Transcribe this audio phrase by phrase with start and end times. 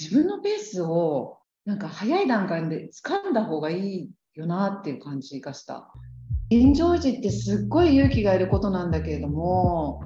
[0.00, 5.92] 自分のペースをなんか早い段階で掴んだ方がいいよなっていう感じがした。
[6.52, 10.04] 現状維持ってすっごい勇気がいることなんだけれども、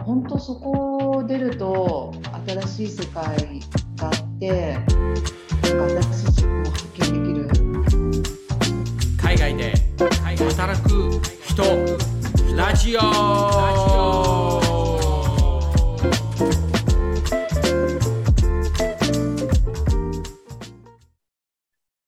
[0.00, 2.12] 本当そこを出ると
[2.66, 3.22] 新しい世界
[3.98, 7.48] があって、なんか新しい自分を発見できる。
[9.18, 9.74] 海外で
[10.56, 11.62] 働く人
[12.56, 14.29] ラジオ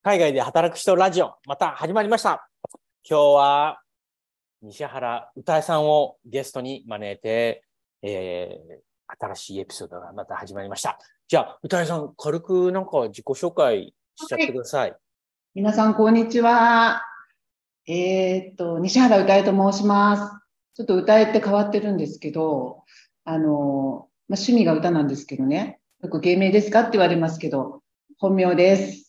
[0.05, 2.49] 海外で働く人ラジオまた始まりました
[3.09, 3.81] 今日は
[4.61, 7.63] 西原歌恵さんをゲストに招いて、
[8.03, 8.75] えー
[9.21, 14.97] 新しいエピソードがまた始まりましたじゃあ歌恵さん軽くなんか自己紹介しちゃってください、
[15.55, 17.03] 皆さん、こんにちは。
[17.87, 20.33] えーっと、西原歌えと申します。
[20.75, 22.85] ちょっと歌えって変わってるんですけど、
[23.25, 25.79] あの、まあ、趣味が歌なんですけどね。
[26.03, 27.83] よく芸名ですかって言われますけど、
[28.19, 29.02] 本名です。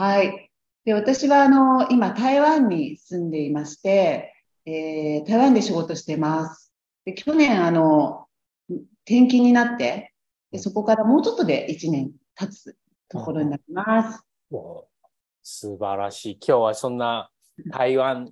[0.00, 0.50] はい。
[0.86, 4.32] で、私は、あの、今、台湾に住んでいまして、
[4.64, 6.72] えー台湾で仕事してます。
[7.04, 8.26] で、去年、あの、
[8.70, 10.14] 転勤になって、
[10.52, 12.76] でそこからもうちょっとで1年経つ
[13.10, 14.24] ところになります。
[14.50, 15.06] もう
[15.42, 16.38] 素晴らしい。
[16.40, 17.28] 今日はそんな
[17.70, 18.30] 台湾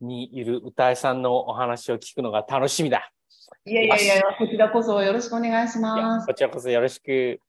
[0.00, 3.12] にいる歌いさんのお話を聞くのが楽しみだ。
[3.66, 6.26] いやいやいや、こちらこそよろしくお願いします。
[6.26, 7.40] こちらこそよろしく。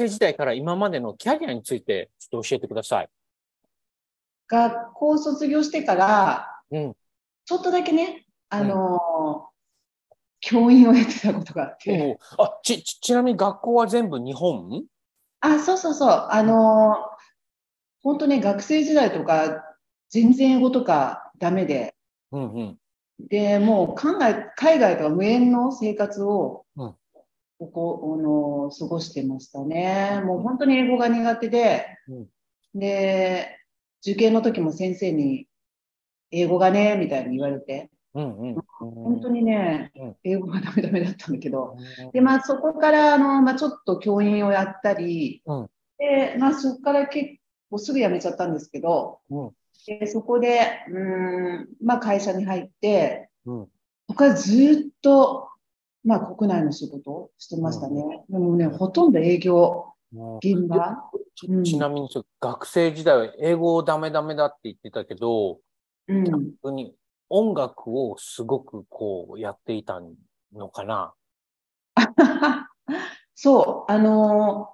[0.00, 3.08] 学生時代から今までのキャリアについてちょっと教えてください。
[4.48, 6.94] 学校卒業してから、うん。
[7.44, 9.50] ちょっとだけね、あのー
[10.42, 14.84] 教員をやってたことがあって、あちちちなみに学校は全部日本？
[15.40, 16.96] あ、そうそうそう、あのー
[18.02, 19.62] 本当ね、学生時代とか、
[20.08, 21.94] 全然英語とかダメで、
[22.32, 22.78] うんうん。
[23.18, 26.94] で、もう海外、海外とか無縁の生活を、うん
[27.60, 30.22] ここ、あのー過ごしてましたね。
[30.24, 31.86] もう本当に英語が苦手で、
[32.74, 33.58] で、
[34.00, 35.46] 受験の時も先生に、
[36.30, 38.54] 英語がね、みたいに言われて、うんうん。
[38.80, 41.76] 本当にねうん、英語がダメダメだったんだけど、
[42.14, 45.70] で、まあそこから、あの、まあちょっと教員をやったり、うん。
[45.98, 47.40] で、まあそこから結
[47.70, 49.50] 構すぐ辞めちゃったんですけど、うん。
[49.86, 50.98] でそこで、うー
[51.64, 53.66] ん、まあ会社に入って、うん。
[53.66, 53.68] そ
[54.08, 55.49] こからずっと、
[56.04, 58.24] まあ国内の仕事をしてましたね。
[58.28, 60.96] でもね、ほとんど営業、うん現場。
[61.36, 62.08] ちなみに
[62.40, 65.60] 学生時代は英語ダメダメだって言ってたけど、
[66.08, 66.30] うん。
[66.30, 66.94] 本当に
[67.28, 70.00] 音楽をすごくこうやっていた
[70.52, 71.14] のかな？
[73.36, 74.70] そう、あの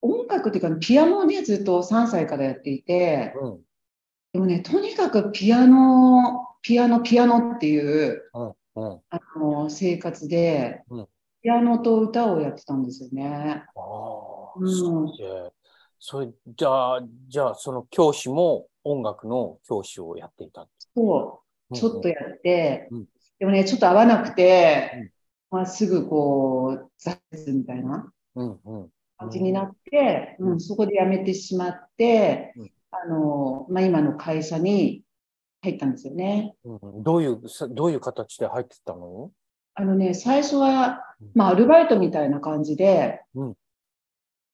[0.00, 3.60] 音楽っていうか、ピアノをね、ずっと3歳からやっていて、うん
[4.32, 9.00] でもね、とにかくピアノ、ピアノ、ピアノっていう、うんうん。
[9.10, 11.08] あの生活でうん、
[11.42, 13.64] ピアノと歌をやってたんですよね。
[13.74, 15.08] ああ、うん。
[16.00, 20.68] それじゃあじゃあその教師も音楽の教師をやっていた。
[20.94, 23.06] そう、ちょっとやってうん、
[23.38, 25.12] でもね、ちょっと合わなくて、
[25.50, 28.88] まあ、すぐこう、挫折みたいなうんうん。
[29.16, 30.52] 感じになって、うん。
[30.52, 35.02] うん、そこで辞めてしまってうん、あの、まあ、今の会社に
[35.60, 36.54] 入ったんですよね。
[36.64, 37.02] うん。
[37.02, 39.30] どういうさどういう形で入ってたの？
[39.74, 41.04] あのね、最初は、
[41.34, 43.54] まあ、アルバイトみたいな感じで、うん。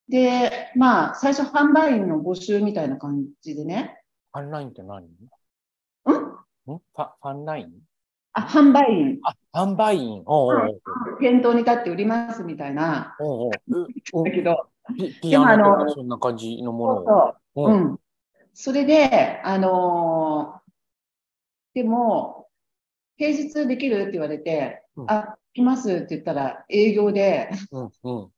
[0.09, 5.05] で、まあ、最初販売員の募集みたいな感じでね、ファンラインって何？
[5.05, 5.07] ん？
[5.07, 5.09] ん？
[6.67, 7.71] ファファンライン？
[8.35, 9.19] あ、販売員、
[9.53, 10.23] あ、販売員。
[10.27, 10.81] おうおう
[11.21, 13.51] 店頭に立って売りますみたいな、おうおう。
[14.21, 14.25] う。
[14.25, 14.67] だけど、
[14.97, 17.05] ピピアノとかそんな感じのものを？
[17.05, 17.75] そうそう、うん。
[17.75, 18.01] うん。
[18.53, 20.64] それで、あのー
[21.75, 22.49] でも、
[23.17, 24.03] 平日できる？
[24.03, 28.31] って言われて、うんあ、来ますって言ったら営業で、うんうん。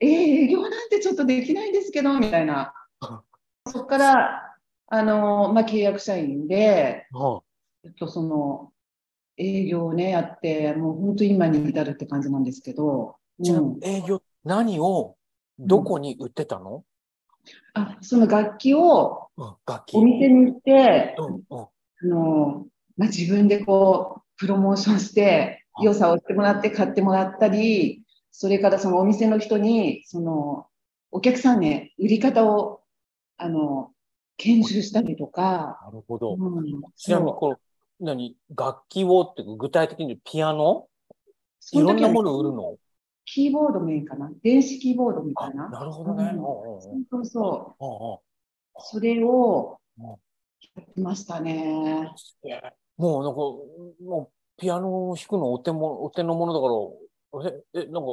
[0.00, 2.74] えー営業なんてちょっとできないんですけど、みたいな。
[3.68, 4.56] そこから、
[4.88, 7.42] あのーまあ、契約社員で、は
[7.84, 8.72] えっと、その、
[9.36, 15.16] 営業をね、やって、もう本当今に至るって感じなんですけど、あ、ちなうんみに営業何を
[15.58, 16.84] どこに売ってたの？
[17.74, 19.96] あ、その楽器をうん、楽器。
[19.96, 21.42] お店に行って、うんうん。
[21.60, 21.68] あ
[22.02, 22.66] の、
[22.96, 30.66] まあ、自分でこう、プロモーションして、はい良さをしてもらって買ってもらったり、それからそのお店の人に、その、
[31.10, 32.82] お客さんね、売り方を、
[33.38, 33.90] あの、
[34.36, 36.34] 研修したりとか、なるほど。
[36.34, 37.58] うん、ちなみにこの
[38.00, 38.36] 何？
[38.54, 40.88] 楽器をって具体的にピアノ？
[41.72, 42.76] いろんなものを売るの？
[43.24, 45.70] キーボードメインかな電子キーボードみたあ、いな。
[45.70, 46.32] なるほどね。
[46.34, 46.40] う
[47.10, 47.82] そうそう。
[48.76, 50.14] それをうんや
[50.82, 52.10] ってましたね。
[52.96, 53.38] もうなんか、
[54.04, 58.08] もうピアノを弾くのお手も、お手のものだから、え、え、なんか、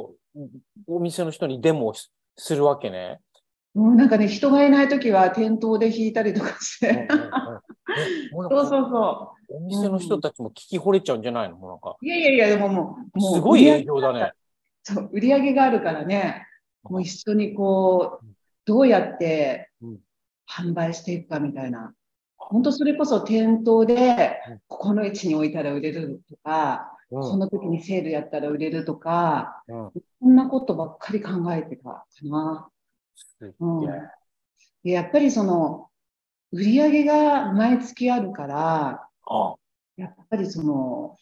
[0.86, 3.20] お店の人にデモをすするわけね。
[3.74, 7.08] もうなんかね、人がいないときは店頭で弾いたりとかして。
[7.10, 7.62] うんう
[8.48, 11.56] そうそうそお店の人たちも聞き惚れちゃうんじゃないの？
[11.56, 11.96] もうなんか。
[12.00, 12.06] う。
[12.06, 14.32] いやいやいや、でももう、もうすごい営業だね。
[14.84, 16.46] そう、売り上げがあるからね、
[16.84, 18.26] もう一緒にこう、
[18.64, 19.98] どうやってうん
[20.48, 21.92] 販売していくかみたいな。
[22.50, 27.22] 本当それこそ店頭でうん、ここの位置に置いたら売れるとか、うん。
[27.22, 29.90] この時にセールやったら売れるとか、うん。
[30.20, 32.68] そんなことばっかり考えてたかな。
[33.60, 33.86] うん。
[34.82, 35.88] でやっぱりその、
[36.52, 39.54] 売り上げが毎月あるから、あ
[39.96, 41.16] やっぱりその、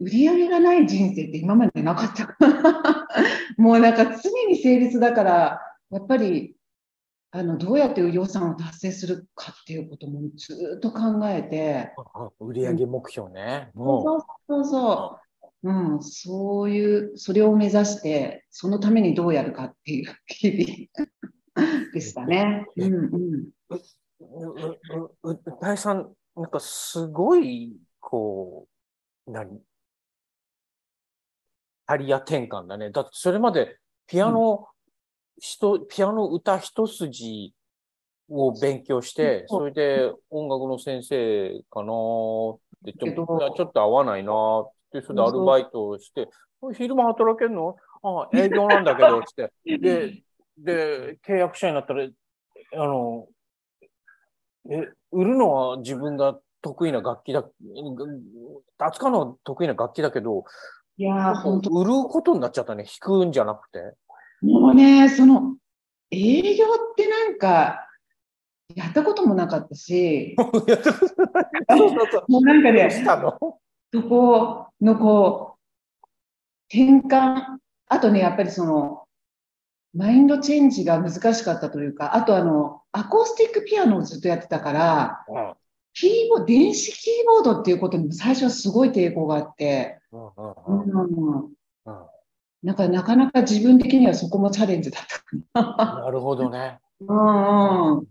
[0.00, 3.06] 売り上げがない人生って今までなかったから、
[3.58, 5.60] もうなんか常に成立だから、
[5.90, 6.54] やっぱり、
[7.30, 13.70] あの、どうやって予算を達成するかっていうこともずっと考えて、あ売上目標ね。
[13.74, 15.18] そうもそうそうそ
[15.62, 22.66] う、うん、そういう、それを目指して、そのためにどうやるかっていう日々でしたね。
[22.76, 23.48] うんうん。
[23.68, 23.76] う、
[24.20, 24.78] う、
[25.24, 28.66] う、う、大さん、なんかすごい、こ
[29.26, 29.58] う、何
[31.88, 32.90] キャリア転換だね。
[32.90, 34.68] だってそれまでピアノ、人、
[35.88, 37.54] ピアノ歌一筋
[38.28, 46.28] を勉強して、それで音楽の先生かなーってちょっと合わないなーって、それでアルバイトをして、
[46.74, 47.76] 昼間働けんの？
[48.02, 49.52] あ営業なんだけど、 つって。
[49.64, 50.22] で、
[50.58, 53.26] で、契約者になったら、あの、
[54.70, 57.44] え、売るのは自分が得意な楽器だ、
[58.78, 60.44] 扱うのは得意な楽器だけど、
[60.96, 62.84] いやー、本当売ることになっちゃったね。
[62.84, 63.78] 弾くんじゃなくて。
[64.42, 65.56] もうね、その、
[66.10, 67.86] 営業ってなんか、
[68.74, 70.36] やったこともなかったし。
[72.28, 72.90] もうなんかね、
[73.92, 75.56] そこのこ
[76.02, 76.06] う、
[76.68, 79.04] 転換、あとね、やっぱりその、
[79.94, 85.54] マインドチェンジが難しかったというか、あとあの、アコースティックピアノをずっとやってたから、うん
[86.00, 89.98] キーボード、電子キーボードっていうことにも最初はすごい抵抗があって、
[92.62, 95.04] なんかなかなか自分的にはそこもチャレンジだっ
[95.54, 96.02] たかな。
[96.02, 96.78] なるほどね。
[97.00, 98.06] うんうん。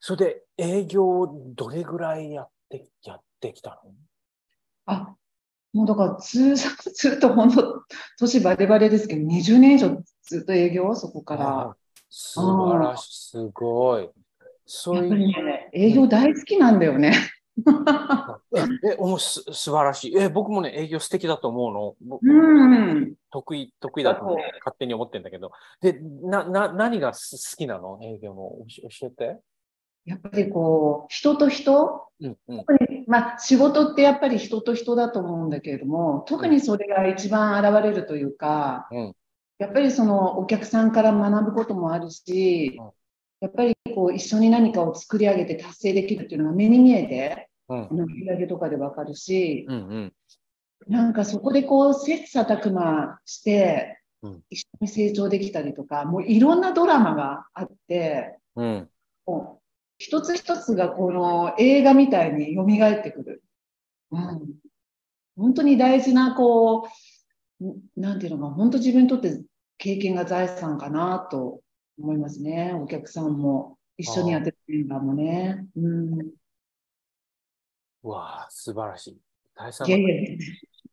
[0.00, 3.92] それで営業どれぐらいやって、やってきたの？
[4.86, 5.14] あ、
[5.72, 7.82] もうだからずーっと、ずっと本当、
[8.18, 11.60] 年バレバレですけど、20年以上ずっと営業、そこから。
[11.70, 11.76] あ
[12.08, 14.08] 素晴らしい、すごい。
[14.64, 17.12] そうやっぱいうりね、営業大好きなんだよね。
[17.56, 17.62] え、
[18.92, 20.16] え、おもし、素晴らしい。
[20.16, 21.96] え、僕もね、営業素敵だと思うの。
[22.00, 23.14] 僕うん。
[23.30, 25.52] 得意、得意だと勝手に思ってんだけど。
[25.80, 27.98] で、な、な、何がす好きなの？
[28.02, 28.52] 営業の。
[28.68, 29.40] 教教えて。
[30.04, 32.58] やっぱりこう、人と人、うん、うん。
[32.58, 39.14] 特にまあ仕事ってやっぱり人と人だと思うんだけれども、特にそれが一番現れるというか、うん
[39.58, 42.90] やっぱりそのお客さんから学ぶこともあるしうん、
[43.40, 50.12] やっぱりこう一緒に何かを作り上げて達成できるっていうのが目に見えて、うん売り上げとかでわかるし、うん、うん。
[50.86, 58.90] なんかそこでこう切磋琢磨してうん、一緒に成長できたりとか、もういろんなドラマがあって、うん。
[59.26, 59.64] もう
[59.98, 63.42] 一つ一つがこの映画みたいに蘇ってくる。
[64.10, 64.54] うん、
[65.36, 66.88] 本当に大事な、こ
[67.60, 69.42] う、んなんていうのか、本当自分にとって
[69.78, 71.60] 経験が財産かなと
[71.98, 72.74] 思いますね。
[72.74, 75.66] お客さんも、一緒にやってるメンバーもね。
[75.76, 76.20] うん、
[78.02, 79.20] うわあ素晴らしい。
[79.54, 80.38] 大さんいやはいやいや、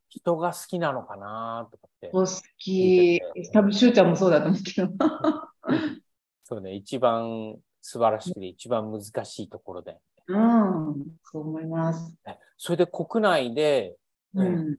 [0.10, 2.10] 人が好きなのかなとかって。
[2.14, 3.20] お好き。
[3.52, 4.88] 多分、しゅうちゃんもそうだと思うけど。
[6.46, 10.00] そうね、一番素晴らしくて、一番難しいところで。
[10.28, 12.16] うん、そう思います。
[12.26, 13.98] えそれで国内で、
[14.34, 14.78] うん。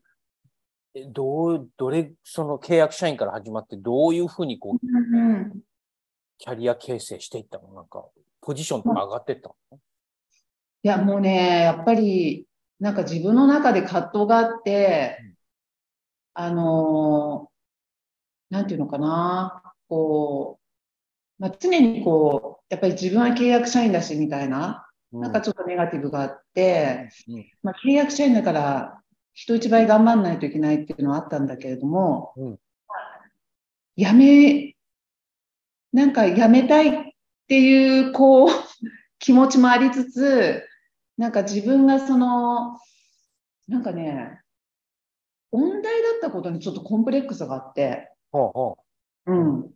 [0.95, 5.63] えどう、どれ、その契約社員から始まって、どういうふうにこう、うん
[6.39, 7.73] キャリア形成していったの？
[7.75, 8.05] なんか、
[8.41, 9.79] ポジションとか上がっていったの？
[9.79, 9.79] い
[10.83, 12.47] や、もうね、やっぱり、
[12.81, 15.35] なんか自分の中で葛藤があってうん、
[16.35, 17.55] あのー
[18.51, 20.61] なんていうのかな、こ
[21.41, 27.47] う、まあ、常にこう、やっぱり自分は契約社員だし、みたいな、なんかちょっとネガティブがあって、うん。
[27.65, 29.01] まあ、契約社員だから、
[29.33, 32.59] 人一倍頑張んないといけないっていうのはあったんだけれども、うん。
[33.97, 34.74] 辞め、
[35.95, 36.93] なんか辞めたいっ
[37.47, 38.49] ていう、こう、
[39.21, 40.65] 気持ちもありつつ、
[41.17, 42.77] なんか自分がその、
[43.69, 44.41] なんかね、
[45.53, 48.79] 音大だったことにちょっとコンプレックスがあって、ほうほ
[49.27, 49.71] うん。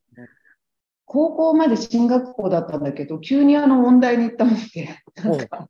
[1.05, 5.69] 高校まで進学校だったんだけど、急にあの音大に行ったもんで、なんか、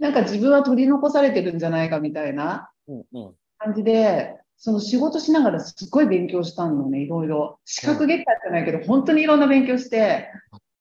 [0.00, 2.72] なんか自分は取り残されてるんじゃないかみたいな。
[3.58, 7.60] 感じで、その仕事しながらすごい勉強したのね、いろいろ。
[7.64, 10.30] 資格月間じゃないけど、本当にいろんな勉強して、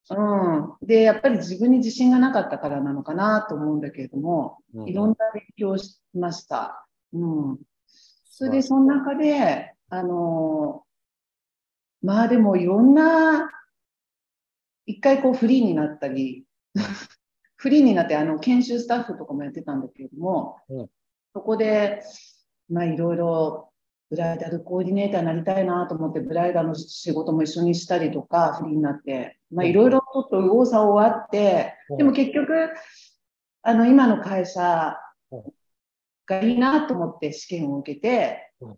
[0.09, 0.73] うん。
[0.81, 6.87] で、やっぱり自分に自信がなかったからなのかなと思うんだけれども、うんいろんな勉強をしました。
[7.13, 7.59] うん。
[8.25, 10.85] それで、その中で、あのー
[12.01, 13.49] まあでもいろんな、
[14.85, 16.45] 一回こうフリーになったり、
[17.55, 20.89] フリーになってあの研修スタッフとかもやってたんだけれども、うん
[21.33, 22.01] そこで、
[22.69, 23.71] まあいろいろ
[24.09, 31.97] ブライダルコーディネーターになりたいなと思って、ブライダルの仕事も一緒にしたりとか、フリーになって、まあいろいろちょっと右往左往あって、うん。
[31.97, 32.69] でも結局、
[33.63, 34.97] あの今の会社
[36.27, 38.75] がいいなと思って試験を受けて、うん。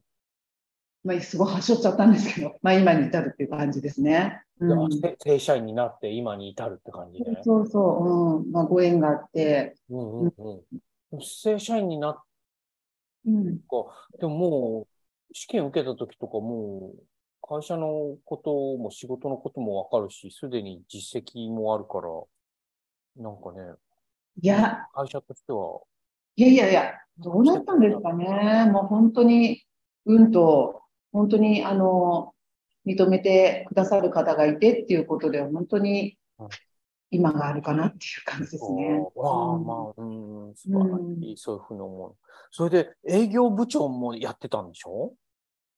[1.04, 4.42] まあすごいはしょっちゃったんですけど、まあ今に至るっていう感じですね。
[4.62, 4.90] うん。
[4.92, 7.42] せ正社員になって今に至るって感じね。
[7.44, 10.34] そうそう、うん、まあご縁があって、うんうん
[11.12, 12.24] うん、正社員になっ
[13.26, 13.58] うん、
[14.20, 14.88] でもも
[15.32, 17.04] う、試験受けた時とかもう、
[17.42, 22.10] 会社のことも仕事のこともわかるし、すでに実績もあるから、
[23.24, 23.76] なんかね、
[24.42, 25.82] いや、会社としては、
[26.36, 28.70] いやいやいや、どうなったんですかね。
[28.72, 29.64] もう本当に、
[30.06, 32.34] うんと、本当に、あの、
[32.86, 36.48] 認めてくださる方がいてっていうことで、本当にうん
[37.10, 39.06] 今があるかなっていう感じですね。
[39.18, 40.04] あ、うんまあ、う
[40.52, 42.16] ん、素晴らしい、そういうふうに思う。
[42.52, 45.14] それで、営業部長もやってたんでしょ？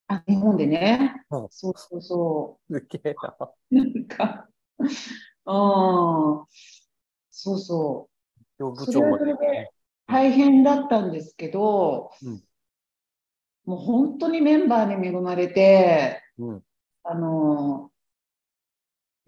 [0.07, 1.23] あ、日本でね。
[1.29, 3.35] うんそうそうそすげえな。
[3.71, 3.75] う。
[3.75, 4.87] なんか、うん、
[7.29, 8.09] そうそ
[8.59, 8.63] う。
[8.63, 9.17] 営業部長も
[10.07, 12.43] 大変だったんですけど、うん
[13.65, 16.63] もう本当にメンバーに恵まれて、うん。
[17.03, 17.88] あの、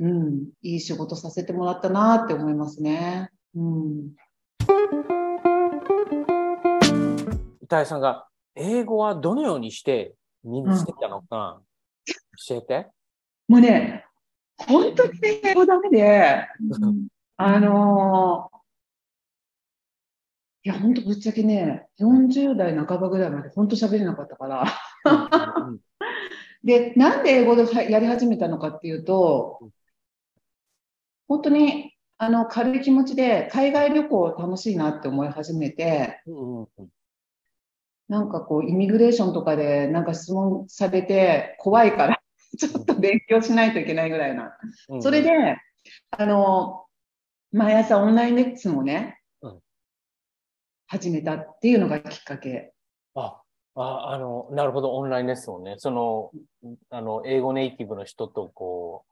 [0.01, 3.29] うん、いい仕事させてもらったなって思いますね。
[3.55, 4.09] うん。
[7.61, 11.61] 板井さんが、英語はどのようにして身につけたのか、
[12.47, 12.87] 教えて。
[13.47, 14.03] もうね、
[14.57, 16.47] 本当にね英語ダメで、
[17.37, 18.49] あの
[20.63, 24.65] いや、本当ぶっちゃけね、40代半ばぐらいまで本当喋れなかったから。
[25.05, 25.79] うん
[26.63, 29.71] で、なんで英語ではやり始めたのかっていうとうん、
[31.31, 36.67] 本当にあの軽い気持ちで海外旅行楽しいなって思い始めて、うんうん
[38.09, 42.21] なんかこう、イミグレーションとかでなんか質問されて怖いから、
[42.59, 44.57] ちょっと勉強しないといけないぐらいな。
[44.89, 45.29] うんそれで、
[46.09, 46.83] あの、
[47.53, 49.59] 毎朝オンラインレッスンをねうん、
[50.87, 52.73] 始めたっていうのがきっかけ。
[53.15, 53.41] あ、
[53.75, 56.31] あ、あの、なるほど、オンラインレッスンをね、その、
[56.89, 59.10] あの、英語ネイティブの人とこう、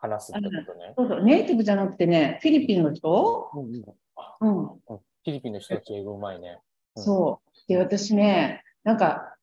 [0.00, 0.94] 話すってことね。
[0.96, 3.50] そうそう、ネイティブじゃなくてね、フィリピンの人？
[3.54, 3.84] うんうん
[4.16, 4.66] あうん。
[4.66, 6.58] フィリピンの人たち英語うまいね。
[6.96, 7.68] うんそう。
[7.68, 9.36] で、私ね、なんか、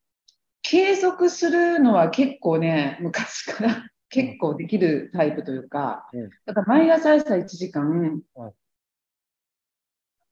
[0.61, 8.21] 継続するのは結構ね、昔から結構できるタイプというか、うんだから毎朝朝1時間、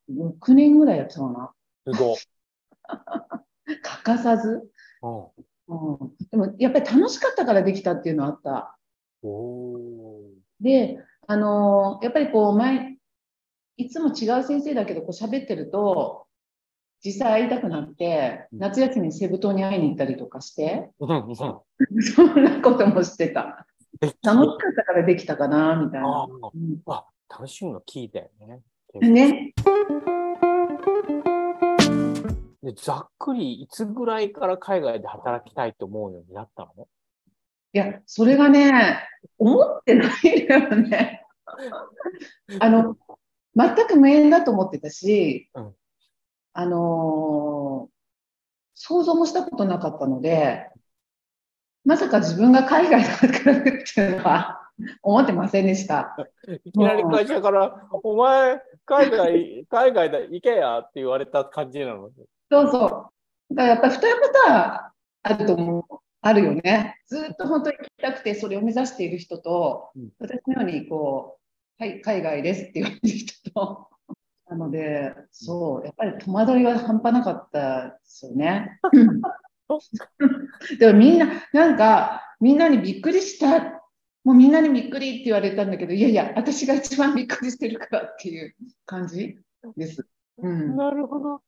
[0.09, 1.53] 6年ぐらいやってたかな。
[1.87, 2.17] すごい。
[3.81, 4.69] 欠かさず。
[5.01, 8.74] うんうん、でも、やっぱり楽しかったからできたっていうのはあった。
[10.61, 12.97] で、あのーやっぱりこう、前、
[13.77, 16.27] いつも違う先生だけど、こう喋ってると、
[17.03, 23.67] 実際会いたくなって、うん夏休みにセブ島に会いに行ったりとかして、うんうん そんなこともしてた。
[24.01, 26.27] 楽しかったからできたかな、みたいあな。
[26.87, 28.61] あ、楽しむのキーだよね。
[29.01, 29.53] ね。
[32.63, 36.87] でざっくりいつぐらいから海外で働きたいと思うようになったの？
[37.75, 39.05] いや、それがね、
[39.37, 41.25] 思ってないんだよね。
[42.61, 42.95] あの、
[43.53, 45.75] 全く無縁だと思ってたし、うん
[46.53, 47.95] あのー
[48.77, 50.69] 想像もしたことなかったので、
[51.85, 54.69] まさか自分が海外で働くっていうのは
[55.01, 56.15] 思ってませんでした。
[56.65, 62.09] いきなり会社から、お前、海外、海外だ、行けやって言われた感じなの？
[62.51, 63.11] そうそ
[63.49, 63.55] う。
[63.55, 64.07] だからやっぱり二パ
[64.47, 65.83] ターンあると思う。
[66.25, 66.99] あるよね。
[67.05, 71.37] ずっと本当に行きたくて、それを目指している人と、うん私のように、こ
[71.79, 73.89] う、はい、海外ですって言われる人と、
[74.49, 78.79] なので、そう、やっぱり戸惑いは半端なかったですよね。
[80.79, 83.83] でもみんな、なんか、みんなにびっくりした。
[84.23, 88.55] もうみんなにびっくりって言われたんだけど、いやいや、私が一番びっくりしてるからっていう
[88.87, 89.37] 感じ
[89.77, 90.07] です。
[90.39, 90.75] うん。
[90.75, 91.41] なるほど。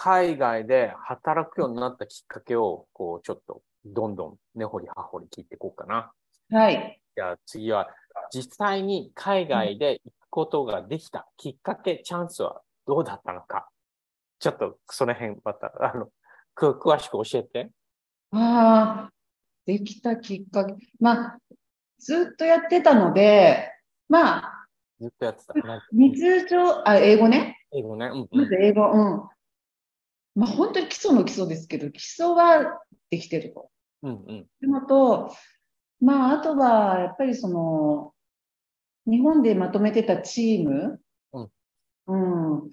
[0.00, 6.10] お海外で働くようになったきっかけを、こう、ちょっと、どんどん根掘り葉掘り聞いていこうかな。
[6.50, 7.00] はい。
[7.14, 7.88] じゃあ次は、
[8.32, 13.68] 実際に海外で行くことができたきっかけ、チャンスはどうだったのか。
[14.38, 16.08] ちょっとその辺また、あの、
[16.54, 17.70] く詳しく教えて。
[18.32, 19.12] ああ、
[19.66, 20.74] できたきっかけ。
[20.98, 21.38] まあ、
[21.98, 23.70] ずっとやってたので、
[24.08, 24.66] まあ、
[24.98, 25.54] ずっとやってた。
[25.92, 27.58] 日常、あ、英語ね。
[27.72, 28.06] 英語ね。
[28.06, 29.39] うんうんまず英語、うん。
[30.34, 33.70] まあ、本当に基礎の基礎ですけど、基礎はできてると。
[34.02, 34.34] うんうん。
[34.36, 35.34] いうのと、
[36.00, 38.12] まあ、あとは、やっぱりその、
[39.06, 41.00] 日本でまとめてたチーム、
[42.06, 42.70] うん。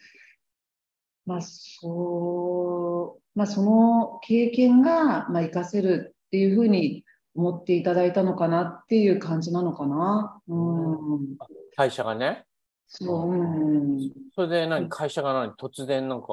[1.25, 10.41] まあ、そう、まあ、その経験が、まあ、活かせるっていうふうに思っていただいたのかなっていう感じなのかな。
[10.47, 11.37] うん。
[11.75, 12.45] 会社がね。
[12.87, 14.11] そう、うん。
[14.33, 16.27] それで何、うん会社が何突然なんか、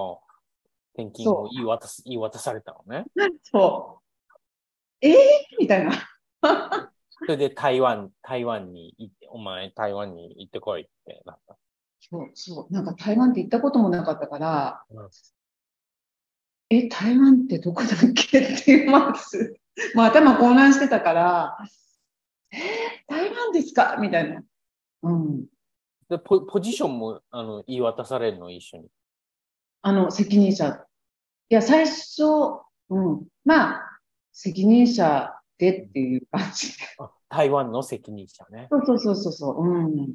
[0.97, 3.05] 転勤を言い渡す、言い渡されたのね。
[3.43, 4.05] そう。
[5.01, 5.15] えー、
[5.59, 5.93] みたいな。
[7.11, 11.57] それで台湾、台湾に行って、お前台湾に行ってこいってなった。
[12.01, 12.73] そう、そう。
[12.73, 15.09] なんか台湾って行ったこともなかったから、うん
[16.71, 19.61] え、台湾ってどこだっけってまず、
[19.95, 21.59] もう頭混乱してたから、
[22.51, 22.61] えー
[23.07, 23.97] 台湾ですか？
[24.01, 24.43] みたいな。
[25.03, 25.47] うん。
[26.09, 28.51] でポ、ポジションもあの言い渡されるの？
[28.51, 28.89] 一緒に。
[29.87, 30.87] あの、責任者。
[31.51, 32.23] いや、最初、
[32.89, 33.27] うん。
[33.45, 34.01] まあ、
[34.33, 36.73] 責任者でっていう感じ
[37.29, 38.69] 台湾の責任者ね。
[38.71, 39.63] そうそうそうそうそう。
[39.63, 40.15] うん。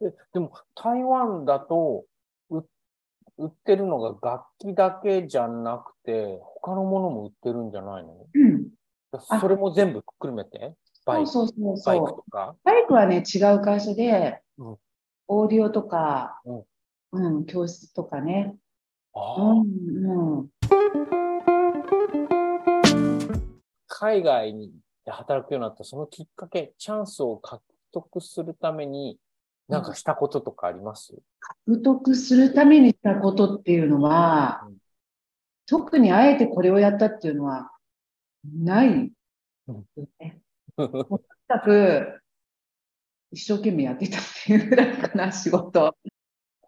[0.00, 2.06] え でも、台湾だと、
[2.48, 2.64] う
[3.36, 8.26] 売ってるのが楽器だけじゃなくて、他のものも売ってるんじゃないの？
[8.32, 8.70] うん。
[9.12, 10.74] あそれも全部くるめて？
[11.04, 12.06] バイク、そうそうそうバイク。
[12.16, 12.56] とか？
[12.64, 14.76] バイクはね、違う会社で、うん
[15.32, 16.64] オーディオとか、うん
[17.12, 18.56] うん、教室とかね。
[19.14, 20.48] うん、うん。
[23.88, 24.72] 海外に
[25.04, 27.62] で働くようになったそのきっかけ、チャンスを獲
[27.92, 29.18] 得するために、
[29.68, 31.14] なんかしたこととかあります、
[31.66, 34.76] 獲得するためにしたことっていうのは、うん
[35.70, 37.70] 特にあえてこれをやったっていうのは、
[38.44, 39.12] ない。
[39.68, 40.98] とに
[41.46, 42.20] かく、
[43.30, 45.94] 一生懸命やってたっていうぐらいかな、仕事。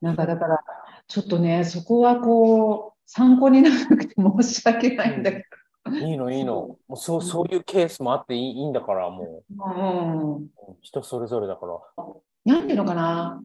[0.00, 0.64] なんかだから、
[1.12, 5.44] ちょっとね、そこはこう、参考にならなくて申し訳ないんだけ
[5.90, 6.78] いいの、いいの。
[6.88, 10.48] もうそうそういうケースもあっていいいいんだから、もど、うん、う、
[10.80, 12.14] 人それぞれだから。
[12.46, 13.42] なんていうのかな。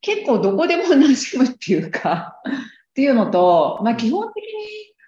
[0.00, 2.40] 結構どこでも馴染むっていうか、
[2.88, 4.50] っていうのと、まあ基本的に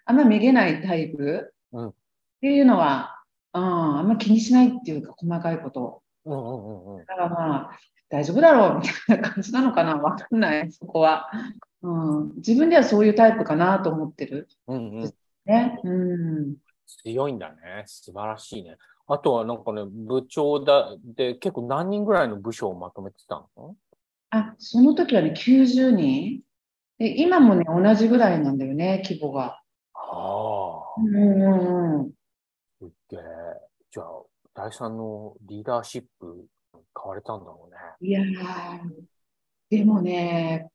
[0.04, 1.94] あんまめげないタイプうんっ
[2.42, 3.22] ていうのは、
[3.54, 6.02] うん、あんま気にしないっていうか、細かいこと。
[6.26, 7.06] うんうんうんうん。
[7.06, 8.80] だからまあ、大丈夫だろう？
[8.82, 9.96] みたいな感じなのかな？
[9.96, 11.30] わかんない、そこは。
[11.82, 11.90] う
[12.24, 14.48] ん、自分ではそういうタイプかなと思ってる。
[14.66, 15.12] うんうん、
[15.44, 15.80] ね。
[15.84, 16.56] うん。
[17.02, 17.84] 強いんだね。
[17.86, 18.76] 素晴らしいね。
[19.06, 23.76] あとはなんかね、部長だ、で、結構何人ぐらいの部署をまとめてたの？
[24.30, 26.42] あ、その時はね、90人。
[26.98, 29.62] で、今もね、同じぐらいなんだよね、規模が。
[29.94, 31.00] ああ。
[31.00, 32.10] うんうんうん。
[32.80, 33.20] すっげえ。
[33.90, 34.06] じゃあ、
[34.54, 36.46] 第三のリーダーシップ
[36.98, 37.78] 買われたんだろうね。
[38.00, 38.90] いやー、
[39.70, 40.70] でもね、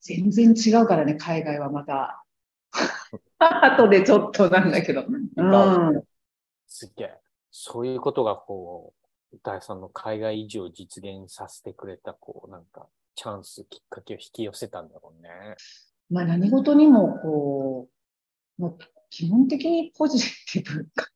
[0.00, 2.24] 全然違うからね、海外はまた。
[3.38, 5.04] 後でちょっとなんだけど。
[5.36, 6.02] うん。
[6.66, 7.20] すっげえ。
[7.50, 8.92] そういうことがこ
[9.32, 15.30] う、第三の海外移住を実現させてくれた、こう、なんか、チャンス、きっかけを引き寄せたんだろうね。
[16.10, 17.88] まあ何事にもこ
[18.58, 18.78] う、もう
[19.10, 21.08] 基本的にポジティブか。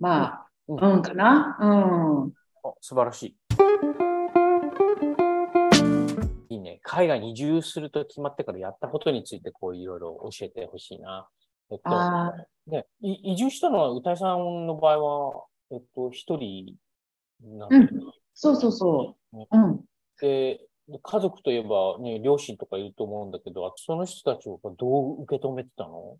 [0.00, 1.58] まあ、うんうんかな。
[1.60, 2.32] うん。
[2.64, 3.47] あ、素晴らしい。
[6.50, 6.80] いいね。
[6.82, 11.28] 海外に移住すると決まってからやったことについて、こう、いろいろ教えてほしいな。
[11.70, 12.32] えっと、あ
[12.66, 14.98] ね、い移住したのは、歌いさんの場合
[15.34, 16.74] は、えっと、一人
[17.42, 17.90] なんだよね
[18.34, 19.46] そうそうそう。
[19.50, 19.80] うん。
[20.20, 26.16] で、で家族といえば、ね、両親とかいると思うんだけど、その人たちをどう受け止めてたの？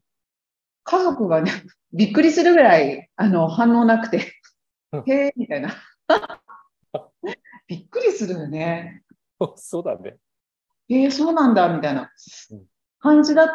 [0.84, 1.52] 家族がね、
[1.92, 4.32] びっくりするぐらい、あの、反応なくて
[4.92, 5.74] うん、 へえ、みたいな。
[7.66, 9.02] びっくりするよね。
[9.56, 10.16] そうだね。
[10.88, 12.10] えー、そうなんだ、みたいな
[12.50, 12.66] うん
[13.00, 13.48] 感じだっ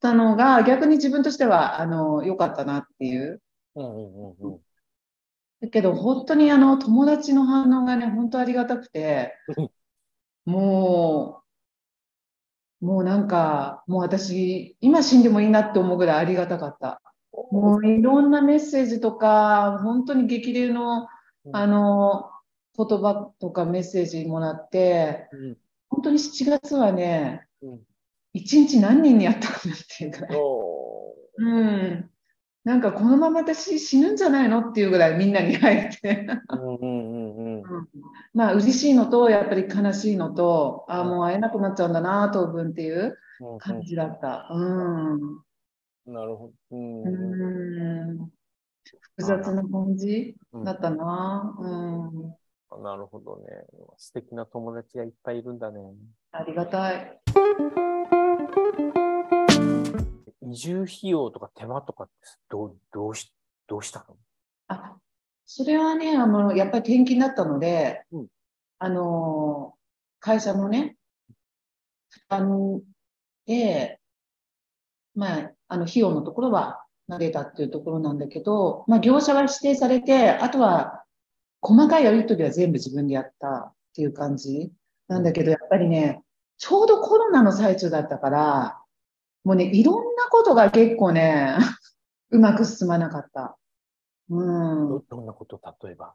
[0.00, 3.40] たのが、逆に自分としては、あの、良かったなっていう。
[3.76, 4.60] うんうんうんうん。
[5.60, 11.42] だけど、本当にあの、友達の反応がね、本当ありがたくてうん、も
[12.80, 17.00] う、もうなんか、もう私、今死んでもいいなって思うぐらいありがたかった。
[17.50, 21.08] もういろんなメッセージとか、本当に激励の、
[21.52, 22.30] あの、
[22.78, 25.56] 言葉とかメッセージもらって、うん
[25.90, 27.80] 本当に7月はね、うん
[28.34, 30.36] 一日何人に会ったかなっていうぐらい。
[30.36, 32.10] おうん。
[32.62, 36.26] なんかこのまま私死ぬんじゃないのっていうぐらいみんなに会えて。
[38.34, 43.16] まあ嬉しいのと、やっぱり悲しいのと、ああ、もう会えなくなっちゃうんだな、当分っていう。
[43.40, 44.48] うん感じだった。
[44.50, 46.12] うん。
[46.12, 46.52] なるほど。
[46.72, 48.30] うんうん。
[49.16, 51.56] 複雑な感じうんだったな。
[51.58, 52.36] うん。
[52.76, 53.44] なるほどね。
[53.96, 55.80] 素敵な友達がいっぱいいるんだね。
[56.32, 57.20] ありがたい。
[60.50, 62.12] 移住費用とか手間とかって
[62.48, 63.34] どうどうし
[63.66, 64.16] どうしたの？
[64.68, 64.96] あ、
[65.44, 68.26] それはね、あの、やっぱり転勤だったので、うん
[68.78, 69.74] あの、
[70.20, 70.96] 会社のね、
[72.10, 72.80] 負担
[73.46, 73.98] で、
[75.14, 81.02] まあ、あの、費用のところは投げたっていうところなんだけど、まあ、業者は指定されて、あとは、
[81.60, 84.72] 細かいやり取りは全部自分でやったっていう感じ
[85.08, 86.22] なんだけど、やっぱりね、
[86.58, 88.80] ちょうどコロナの最中だったから、
[89.44, 91.56] もうね、いろんなことが結構ね、
[92.30, 93.56] うまく進まなかった。
[94.28, 94.88] うん。
[94.88, 96.14] どどんなこと例えば？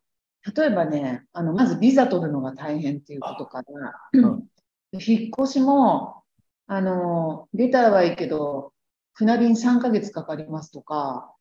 [0.56, 4.48] 例えばね、あの、まずビザ取るのが大変っていうことから、うん
[4.96, 6.22] 引っ越しも、
[6.68, 8.74] あの、出たらはいいけど、
[9.14, 11.34] 船便3ヶ月かかりますとか、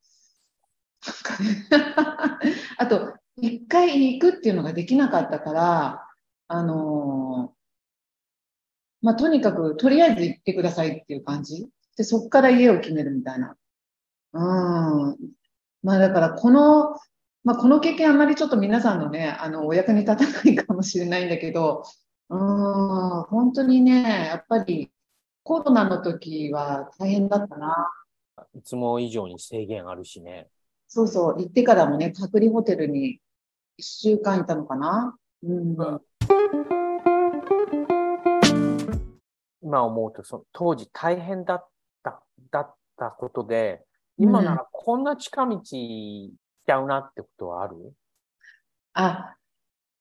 [1.06, 1.66] なんかね
[2.78, 6.08] あと、一回行くっていうのができなかったから、
[6.46, 7.52] あの、
[9.02, 11.68] まあ、とにかく、とりあえず行ってくださいっていう感じ。
[11.96, 13.56] で、そこから家を決めるみたいな。
[14.32, 15.16] うん。
[15.82, 16.94] まあ、だから、この、
[17.42, 21.82] まあ、この経験あまりちょっと皆さんのね、あの、お役に立たないかもしれないんだけど、
[22.28, 24.92] うーん、本当にね、やっぱり
[25.42, 27.90] コロナの時は大変だったな。
[28.54, 30.46] いつも以上に制限あるしね。
[30.86, 33.18] そうそう、行ってからもね、隔離ホテルに1
[33.82, 35.14] 週間いたのかな？
[35.42, 35.76] うん、
[39.62, 41.68] 今思うとその当時大変だっ
[42.02, 43.84] ただったことで、
[44.16, 46.34] 今ならこんな近道行っ
[46.66, 47.92] ちゃうなってことはある、
[48.94, 49.34] あ、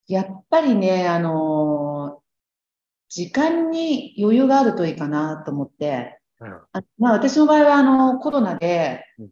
[0.08, 2.22] やっぱりね、あのー
[3.14, 6.62] 時間に余裕があるといいかなと思って、うん。
[6.72, 9.30] あまあ、私の場合はあのコロナでうん、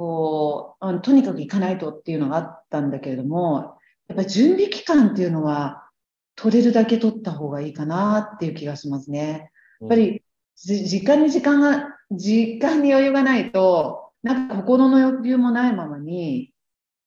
[0.00, 3.76] こう、あのとにかく行かないとっていうのがあったんだけれども、
[4.08, 5.90] やっぱり準備期間っていうのは
[6.36, 9.50] 取れるだけ取った方がいいかなっていう気がしますね。
[9.78, 10.22] やっぱり、
[10.56, 16.54] じ時間に時間が、時間に余裕がないと、なんか心の余裕もないままに、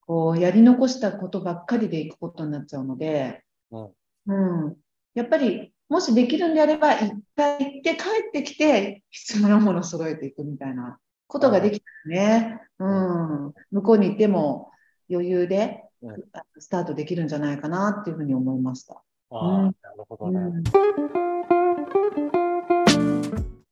[0.06, 3.92] こう、やり残したことばっかりでいくことになっちゃうので、うん
[4.28, 4.78] うん。
[5.16, 11.00] やっぱり、もしできるんであれば、一回行って帰ってきて、必要なものを揃えていくみたいな
[11.34, 12.62] ことができたらね。
[12.80, 13.54] うん。
[13.72, 14.72] 向こうに行っても
[15.10, 16.16] 余裕でうん
[16.60, 19.02] スタートできるんじゃないかなっていうふうに思いました。
[19.32, 20.40] ああ、うんなるほどね。
[20.40, 20.64] うん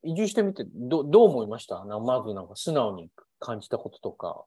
[0.04, 1.86] 移住してみてどどう思いました？
[1.86, 4.46] なまずなんか素直に感じたこととか。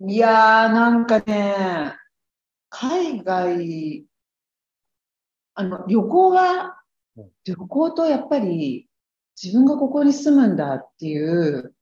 [0.00, 1.94] いやー、なんかね、
[2.70, 4.04] 海外、
[5.54, 6.80] あの、旅行は
[7.16, 8.88] うん、旅行とやっぱり
[9.42, 11.74] 自分がここに住むんだっていう、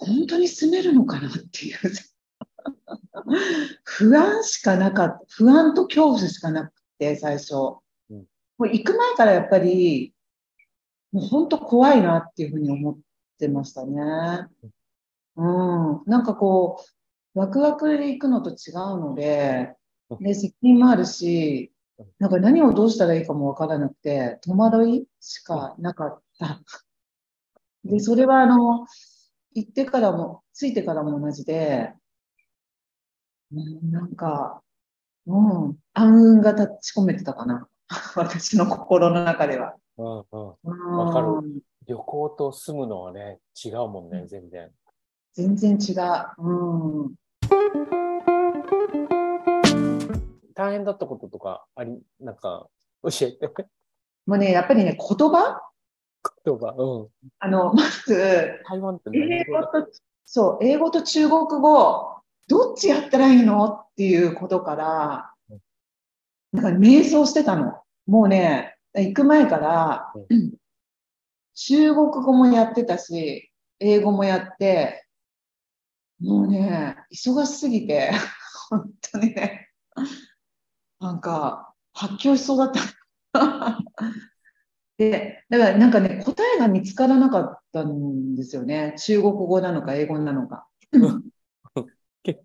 [0.00, 1.76] 本当に住めるのかなっていう、
[3.84, 7.54] 不安しかなかった、不安と恐怖しかなくて、最初。
[7.54, 10.14] もうんう行く前からやっぱり、
[11.12, 12.98] もう本当怖いなっていうふうに思っ
[13.38, 14.46] てましたね。
[15.36, 16.82] うん、なんかこ
[17.34, 19.74] う、ワクワクで行くのと違うので、
[20.20, 21.72] で、責任もあるし、
[22.18, 26.60] なんか何をどうしたらいいかもわからなくて、戸惑いしかなかった。
[27.84, 28.86] で、それはあの、
[29.54, 31.92] 行ってからも、着いてからも同じで、
[33.52, 34.62] うん、なんか、
[35.26, 35.36] う
[35.70, 37.68] ん、暗雲が立ち込めてたかな。
[38.16, 39.74] 私の心の中では。
[39.98, 44.70] うんうん、うんわかる旅行と住むのはね、違うもんね、全然。
[45.34, 46.42] 全然違う。
[46.42, 47.14] うん。
[50.54, 52.68] 大変だったこととかあり、なんか
[53.02, 53.48] 教えて。
[54.26, 55.60] もうね、やっぱりね、言葉
[56.44, 56.74] 言葉。
[56.76, 57.08] うん。
[57.38, 59.88] あの、まず、台湾って何英語と、
[60.24, 65.34] そう、英語と中国語、どっちやったらいいのっていうことから、
[66.52, 67.82] なんか瞑想してたの。
[68.06, 70.12] もうね、行く前から、
[71.54, 75.06] 中国語もやってたし、英語もやって、
[76.20, 78.10] もうね、忙しすぎて、
[78.70, 79.68] 本当にね、
[81.00, 82.72] なんか、発狂しそうだっ
[83.32, 83.78] た。
[85.00, 88.94] で、だからなんかね、答えが見つからなかったんですよね。
[88.98, 90.68] 中国語なのか英語なのか。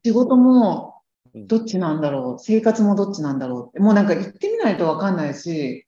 [0.05, 1.01] 仕事も
[1.33, 3.67] どっちなんだろう、生活もどっちなんだろう。
[3.67, 5.85] って、もうなんか行ってみないとわかんないし、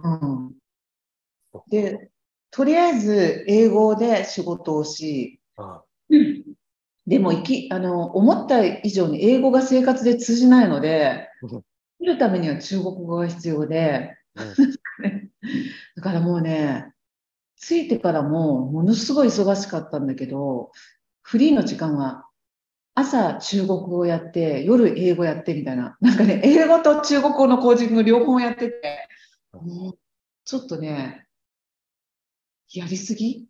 [0.00, 0.54] うん。
[1.68, 2.10] で、
[2.50, 5.84] とりあえず英語で仕事をし、あ
[7.06, 11.64] でも生き、あの、思った以上に英語が生活で通じないのでうん、生
[12.00, 14.54] きるためには中国語が必要で、うん
[15.96, 16.92] だからもうね、
[17.60, 20.72] 着いてからもものすごい忙しかったんだけど、
[21.22, 22.26] フリーの時間は
[22.94, 25.96] 朝中国語やって、夜英語やってみたいな。
[26.00, 29.08] なんかね、英語と中国語のコーチング両方やってて、
[29.52, 29.98] もう
[30.44, 31.26] ちょっとね、
[32.72, 33.46] やりすぎ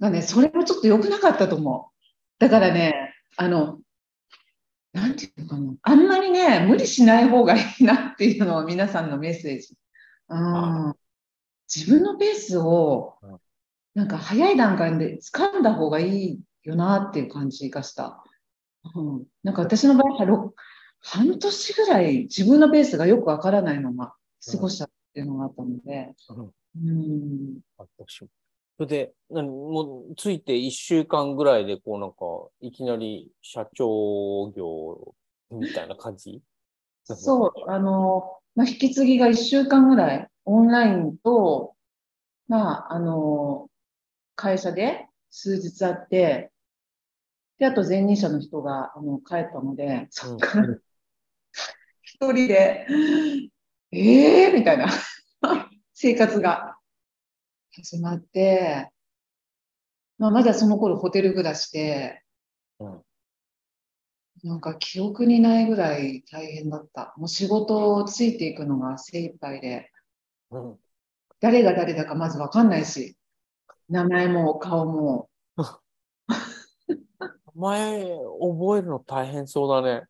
[0.00, 2.04] がね、それもちょっと良くなかったと思う。
[2.38, 3.78] だからね、あの、
[4.92, 5.74] なんていうのかな。
[5.82, 9.76] あんまりね、無理しない方がいいなっていうのは皆さんのメッセージ。
[10.28, 10.94] うん、
[11.72, 13.38] 自分のペースをうん、
[13.94, 18.24] なんか早い段階で掴んだ方がいいよなっていう感じがした。
[18.94, 20.54] うん、なんか私の場合はろ
[21.00, 24.14] 半年ぐらい自分のペースがよくわからないまま
[24.50, 26.14] 過ごしたっていうのがあったので、
[26.76, 27.60] うん。
[28.08, 28.26] そ
[28.80, 32.16] れで、なにもう、ついて一週間ぐらいで、こうなんか、
[32.60, 35.14] いきなり社長業
[35.50, 36.42] みたいな感じ？
[37.04, 41.74] そう、あの、まあ、引き継ぎが1週間ぐらい、オンラインと、
[42.48, 43.68] まあ、あの、
[44.36, 46.50] 会社で数日あって、
[47.58, 50.76] で、あと前任者の人が、あの、帰ったので、そっから
[52.02, 52.86] 一人で、
[53.92, 54.88] ええー、みたいな。
[55.94, 56.76] 生活が。
[57.76, 58.92] 始まって、
[60.18, 62.22] まあ、まだその頃ホテル暮らしで、
[62.78, 63.02] うん。
[64.44, 67.14] なんか記憶にないぐらい大変だった。
[67.16, 69.90] もう仕事をついていくのが精一杯で、
[70.60, 70.78] うん
[71.40, 73.18] 誰が誰だかまずわかんないし、
[73.90, 75.28] 名前も顔も。
[77.54, 78.02] 前、
[78.40, 80.06] 覚えるの大変そうだね。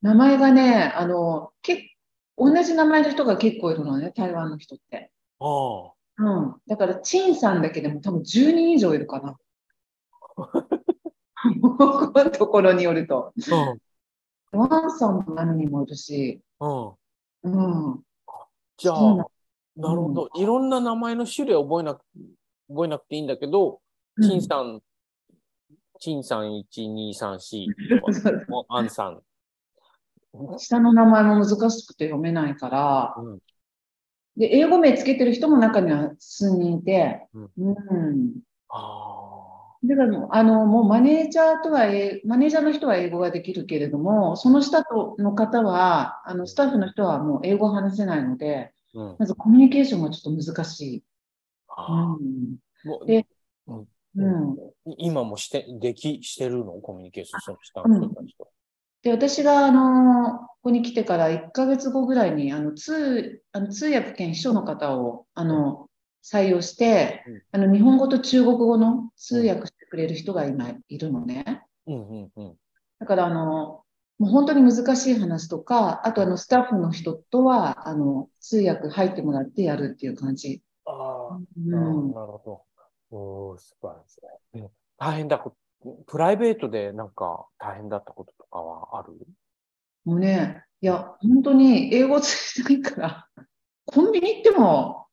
[0.00, 1.94] 名前がね、あの、け
[2.38, 5.10] 同じ名前の人が結構いるのね、台湾の人って。
[5.40, 6.54] あうん。
[6.66, 9.36] だから、陳さんだけでも多分10人以上いるかな。
[11.60, 13.34] このところによると。
[13.52, 14.56] あ。
[14.56, 16.86] ワンさんも何人もいるし、うん。
[17.42, 17.90] うん。
[17.90, 18.02] うん。
[18.78, 19.26] じゃあ、
[19.78, 20.30] ななるほど。
[20.34, 22.04] いろんな名前の種類は覚えなく、
[22.68, 23.80] 覚えなくていいんだけど、
[24.16, 24.28] うん。
[24.28, 24.80] 陳さん、
[26.00, 29.22] 陳さん1、2、3、4、もうアンさん。
[30.58, 33.38] 下の名前も難しくて読めないから、うん
[34.38, 37.70] で、英語名つけてる人も中には数人いて、うんう
[38.12, 38.32] ん。
[38.68, 39.48] あ
[39.84, 48.77] だから、あの、もうマネージャーとはえ、マネージャーの人は英語ができるけれども、その下との方は、あの、スタッフの人はもう英語を話せないので、あ。
[48.94, 49.16] うん。
[49.18, 51.04] まずコミュニケーションがちょっと難しい。
[51.78, 53.06] うん。
[53.06, 53.26] で
[53.66, 54.56] うんうん。
[54.98, 56.72] 今もして、でき、してるの？
[56.74, 58.48] コミュニケーション、その下の人たちと。
[59.02, 65.88] で、私が、あの、ここに来てから1ヶ月後ぐらいに、あの、通、あの通訳兼秘書の方を、あの、
[66.24, 71.62] 採用してうん、あの、日本語と中国語の通訳してくれる人が今いるのね。
[71.86, 72.54] うんうんうん。
[72.98, 73.82] だから、あの、
[74.18, 80.62] もう本当に難しい話とか、あと、あの、スタッフの人とは、あの、通訳入ってもらってやるっていう感じ。
[80.86, 80.90] あ
[81.32, 82.12] あ、うなるほど、ん。
[82.12, 82.42] なるほ
[83.10, 83.16] ど。
[83.16, 84.16] おー、素晴らし
[84.54, 84.58] い。
[84.60, 85.54] うん大変だこ、
[86.06, 89.12] プライベートでなんか大変だったこととかはある？
[90.04, 93.28] もうね、いや、本当に英語通じないから、
[93.86, 95.06] コンビニ行っても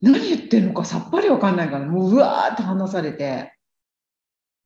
[0.00, 3.52] 何言ってるのかさっぱりわかんないから、もううわーって話されて、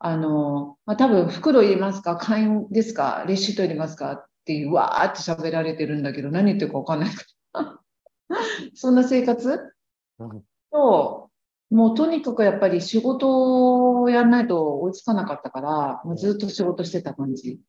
[0.04, 7.80] あの、まあ、多分袋入れますか会員ですかレシート入れますかっていう、わーって喋られてるんだけど、何言ってるかわかんないから。
[8.74, 9.72] そんな生活？
[10.18, 10.42] うん。
[10.72, 11.30] と、
[11.70, 17.60] もうとにかくやっぱり仕事をやらないと追いつかなかったから、もうずっと仕事してた感じ。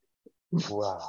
[0.52, 1.00] うわ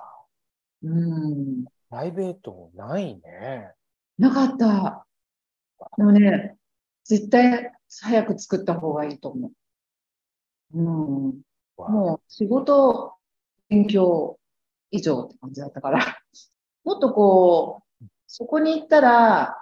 [0.84, 1.64] うん。
[1.64, 3.72] プライベートないね。
[4.18, 5.06] なかった。
[5.96, 6.58] でもね、
[7.04, 9.52] 絶対早く作った方がいいと思う。
[10.74, 11.42] うん。
[11.78, 13.14] もう仕事、
[13.68, 14.38] 勉強
[14.90, 16.22] 以上って感じだったから。
[16.84, 19.58] もっとこう、そこに行ったら、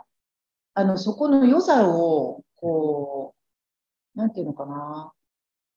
[0.75, 3.35] あの、そこの良さを、こ
[4.17, 5.13] う、なんていうのかな、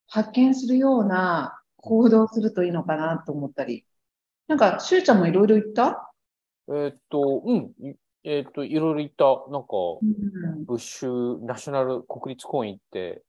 [0.08, 3.86] 発見するような行動をするといいのかなと思ったり。
[4.48, 6.12] なんか、しゅうちゃんもいろいろ言った？
[6.68, 7.74] えーっと、うん。
[7.80, 9.26] いえーっと、いろいろ言った。
[9.52, 9.68] なんか、
[10.02, 10.66] うん。
[10.66, 13.24] ブッシュ、ナショナル国立公園行って、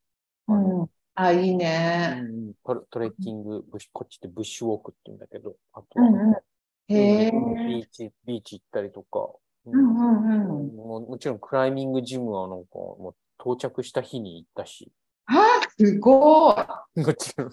[0.48, 0.90] うん。
[1.16, 2.20] あ、いいうんね。
[2.22, 6.34] うんトレトレッキング、ブッシュこっちでブッシュウォークって言うんだけど、あとは、うんうん。
[6.88, 9.30] ビーチ、ビーチ行ったりとか、
[9.64, 10.76] うんうんうん。
[10.76, 14.92] もうもちろんクライミングジムはなんかもう到着した日に行ったし、
[15.26, 15.34] あ、
[15.76, 16.52] すご
[16.94, 17.00] い。
[17.00, 17.50] もちろん、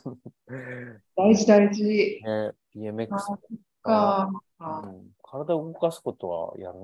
[1.15, 1.83] 大事大事。
[1.83, 3.37] ね、BMX あ
[3.81, 4.29] か。
[4.59, 6.79] うん、体を動かすことはやる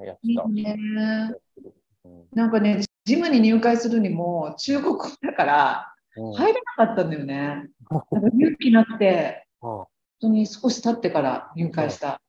[0.00, 0.42] ね、やってた。
[0.42, 0.76] いいね。
[2.04, 7.68] うんなんかね、ジムに入会するにも中国語だからうん入れなかったんだよね。
[8.38, 9.86] 勇気なくて、あ本
[10.20, 12.20] 当に少し経ってから入会した。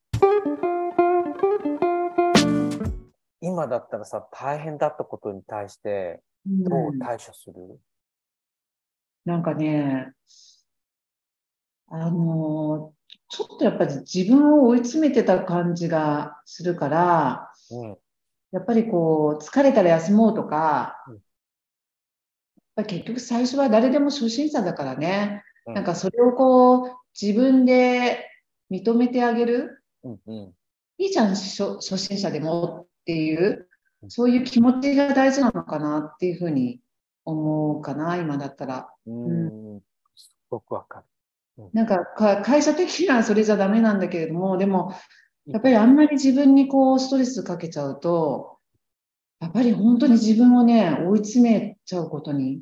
[3.42, 7.80] 今だったらさ、大変だったことに対して、うんどう対処する、
[9.26, 10.14] なんかね、
[11.88, 12.94] あの、
[13.30, 17.98] ちょっとやっぱり自分を追い詰めてた感じがするから、うん。
[18.52, 21.20] やっぱりこう、疲れたら休もうとかうん、
[22.76, 28.28] ぱ結局最初は誰でも初心者だからね、うんなんかそれをこう、自分で
[28.72, 29.84] 認めてあげる。
[30.04, 30.20] うん。
[30.26, 30.54] うん。
[30.98, 33.68] いいじゃん、初初心者でもっていう、
[34.08, 36.82] そういう気持ちが大事なのかなっていうふうに
[37.26, 38.90] 思うかな、今だったら。
[39.06, 39.82] うん。
[40.16, 41.04] すごくわか
[41.58, 41.70] る。
[41.74, 44.94] なんかか会社的にはそれじゃダメなんだけれども、でも、
[45.46, 48.58] やっぱりあんまり自分にこうストレスかけちゃうと、
[49.42, 52.62] やっぱり本当に自分をね、追い詰めちゃうことに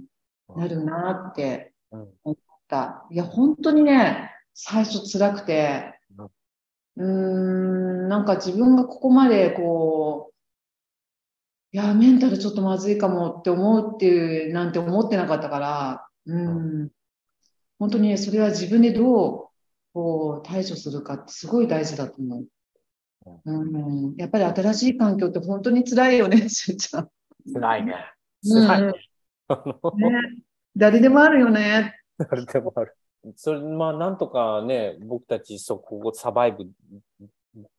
[0.56, 2.08] なるなってうん。
[2.24, 2.38] 思っ
[2.70, 3.06] た。
[3.12, 5.94] いや、本当にね、最初辛くて、
[6.96, 10.36] うーん、なんか自分がここまでこう、
[11.72, 16.90] いや、メンタルちょっとまずいかもって思うっていう、なんて思ってなかったから、うん、
[17.78, 19.50] 本当にね、それは自分でどう、
[19.94, 22.48] こう、対処するかってすごい大事だと思う。
[23.46, 27.10] うん、やっぱり新しい環境って本当に辛いよね、 しゅうちゃん。
[27.54, 27.96] 辛いね。
[28.44, 28.94] うん辛い ね。
[30.76, 31.96] 誰でもあるよね。
[32.18, 32.96] 誰でもある。
[33.36, 36.70] それ、まあ、なんとかね、僕たちそこをサバイブ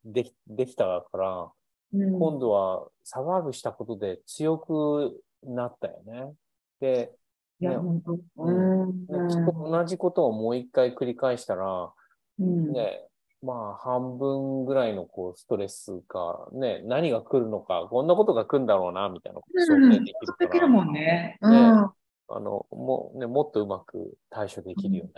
[0.05, 1.51] できできたから、
[1.95, 6.33] うん、今度はサバイブしたことで強くなったよね。
[6.81, 7.13] で、
[7.61, 8.13] いや、ね本当。
[8.13, 11.93] ううん、同じことをもう一回繰り返したら、
[12.39, 13.07] うん、ね、
[13.43, 21.39] まあ、半分ぐらいのこうストレスか、ね、何が来るのか、こんなことが来るんだろうな、みたいなこと想うん、定できるから、できるもんね。
[21.41, 21.95] うねん、あ
[22.29, 25.13] の、もうね、もっとうまく対処できるよね。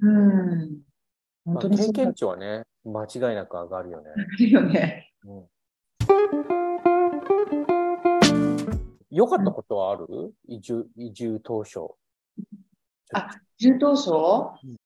[0.00, 0.82] うん。
[1.44, 4.10] 本まあ、経験値はね、間違いなく上がるよね。
[4.38, 5.12] よね。
[5.24, 5.46] うん、
[9.10, 10.06] 良かったことはある？
[10.46, 11.80] 移住、移住当初。
[13.14, 14.76] あ中等症うん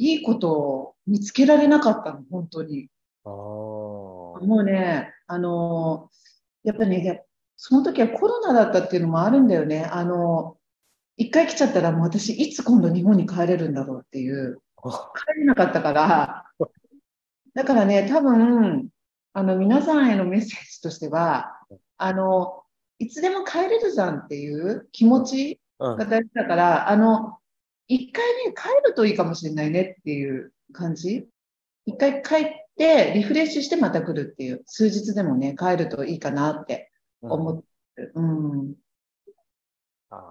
[0.00, 2.88] いいことを見つけられなかったの、本当に。
[3.22, 6.08] もうね、あの、
[6.64, 7.26] やっぱりね、
[7.58, 9.84] その時はコロナだったっていうのもあるんだよね。
[9.84, 10.56] あの、
[11.18, 16.46] 一回来ちゃったらもう私いつ今度日本に帰れるんだろうっていう、帰れなかったから、
[17.52, 18.88] だからね、多分、
[19.34, 21.60] あの、皆さんへのメッセージとしては、
[21.98, 22.62] あの、
[22.98, 27.39] いつでも帰れるじゃんっていう気持ちうんが大事だから、あの、
[27.90, 31.28] 一回ね、帰るといいかもしれないねっていう感じ。
[31.86, 37.62] 一回帰って、リフレッシュしてまた来るっていう、数日でもね、帰るといいかなって思っ
[37.96, 38.12] てる。
[38.14, 38.74] うん。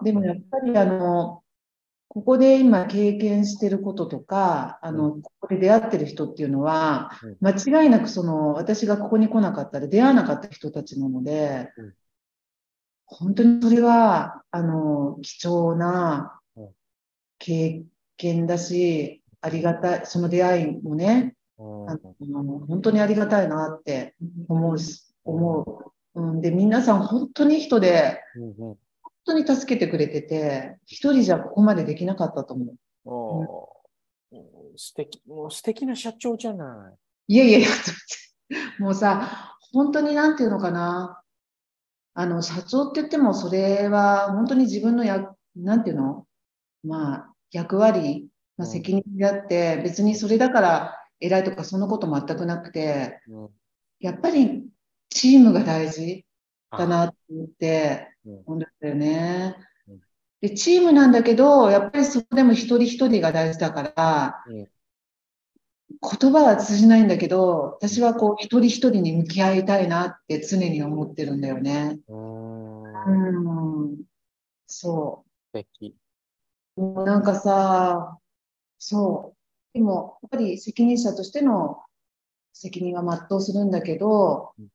[0.02, 1.42] でもやっぱりあの、
[2.08, 7.10] ここで今経験してることとか、あの、ここで出会ってる人っていうのは、
[7.42, 11.94] 間違いなくその、私がここに来なかったら出会わなかった人たちなのでうん、
[13.04, 16.39] 本当にそれは、あの、貴重なうん
[17.40, 17.82] 経
[18.16, 24.14] 験だし、ありがたい、その出会いもね、うんあの本当にありがたいなって
[24.48, 26.20] 思うし、思う。
[26.20, 28.76] うん、で、皆さん本当に人で、本
[29.24, 32.76] 当に助けてくれてて、一人じゃここまでできなかったと思う。
[34.76, 36.92] 素敵、もう素敵な社長じゃな
[37.28, 37.34] い。
[37.34, 37.68] いやいやいや、
[38.78, 41.22] もうさ、本当になんていうのかな。
[42.14, 46.26] あの、社長って言っても、それは本当に自分のや、なんていうの？
[46.82, 53.48] まあ、役割、まあ、うん責任であって、別にそれだから偉いとかそんなこと全くなくて、うん
[54.00, 54.66] やっぱり
[55.10, 56.24] チームが大事
[56.70, 59.56] だなって思ってうん、思うんだよね
[59.88, 60.00] うん。
[60.40, 64.70] で、チームなんだけど、やっぱりそこでも一人一人が大事だから、うん
[66.02, 71.98] 言葉は通じないんだけど、私はこう一人一人に向き合いたいなって常に思ってるんだよね。
[72.08, 74.02] うーんうん。
[74.66, 75.99] そ素敵。
[76.76, 76.80] う。
[76.80, 78.18] もうなんかさ、
[78.78, 79.36] そう。
[79.72, 81.82] でも、やっぱり責任者としての
[82.52, 84.68] 責任は全うするんだけどうん、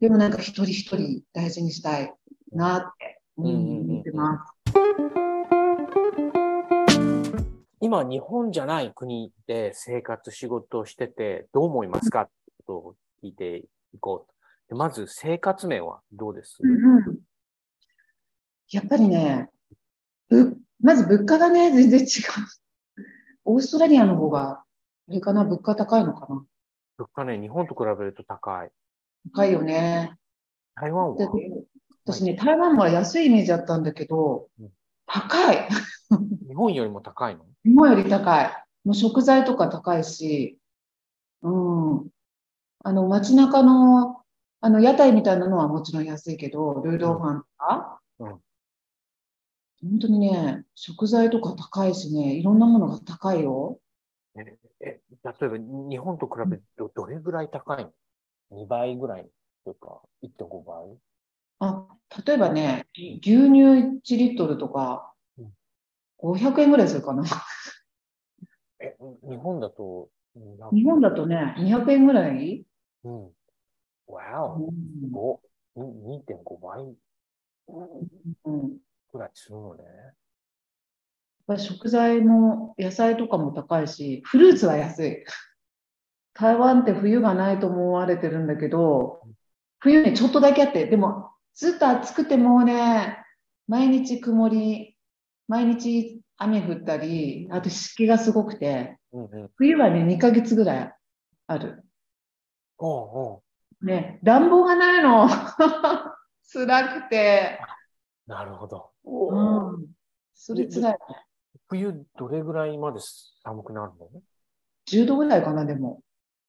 [0.00, 2.12] でもなんか一人一人大事にしたい
[2.52, 4.54] なって、思ってます。
[7.80, 14.34] 今、日本じゃない国で生活、仕事をしてて、どう思いますかってことを聞いていこうと。
[14.68, 17.18] でまず、生活面はどうです、うんうん
[18.70, 19.50] やっぱりね、
[20.28, 22.06] ぶまず物価がね、全然違う。
[23.44, 24.62] オーストラリアの方が、
[25.08, 26.44] あれかな、物価高いのかな。
[26.98, 28.70] 物価ね、日本と比べると高い。
[29.32, 30.16] 高いよね。
[30.74, 31.32] 台湾では
[32.04, 34.70] 私ね、台湾は安いイメージだったんだけどうん、
[35.06, 35.68] 高い。
[36.48, 37.44] 日本よりも高いの？
[37.64, 38.50] 日本より高い。
[38.84, 40.58] もう食材とか高いし、
[41.42, 42.08] うん。
[42.82, 44.22] あの、街中の、
[44.60, 48.40] あの、屋台みたいなのはもちろん安いけど、ルーローファンとか、うん
[49.90, 53.78] 本当にね、食材とか高いしね、いろんなものが高いよ。
[54.36, 57.92] え、え例えば日本と比べてどどれぐらい高いの
[58.58, 59.28] ?2 倍ぐらい
[59.64, 60.96] というか、1.5倍？
[61.60, 61.86] あ、
[62.26, 65.52] 例えばね、牛乳1リットルとかうん、
[66.18, 67.24] 500円ぐらいするかな。
[68.80, 68.96] え、
[69.28, 70.08] 日本だと、
[70.72, 72.64] 日本だとね、200円ぐらい、
[73.04, 73.30] うん。
[74.06, 75.10] わお、うん。
[75.10, 75.40] 5、
[75.76, 76.94] に2.5倍？
[78.44, 78.78] うん、
[79.14, 79.84] ぐらいするのね。
[81.58, 85.24] 食材も野菜とかも高いし、フルーツは安い。
[86.34, 89.22] 台湾って冬がないと思われてるんだけど、
[89.78, 93.24] 冬ね、ちょっとだけあって、でもずっと暑くてもうね、
[93.68, 94.96] 毎日曇り、
[95.46, 99.50] 毎日雨降ったり、あと湿気がすごくて、うんうん。
[99.56, 100.94] 冬はね、2ヶ月ぐらい
[101.46, 101.84] ある。
[102.78, 103.42] おうお
[103.82, 105.28] ね、暖房がないの。
[106.52, 107.60] 辛くて。
[108.26, 108.90] うなるほど。
[109.04, 109.86] うん。
[110.34, 110.96] それ辛い。
[111.68, 113.00] 冬どれぐらいまで
[113.42, 113.92] 寒くなる
[114.86, 116.02] 10度ぐらいかな、でも。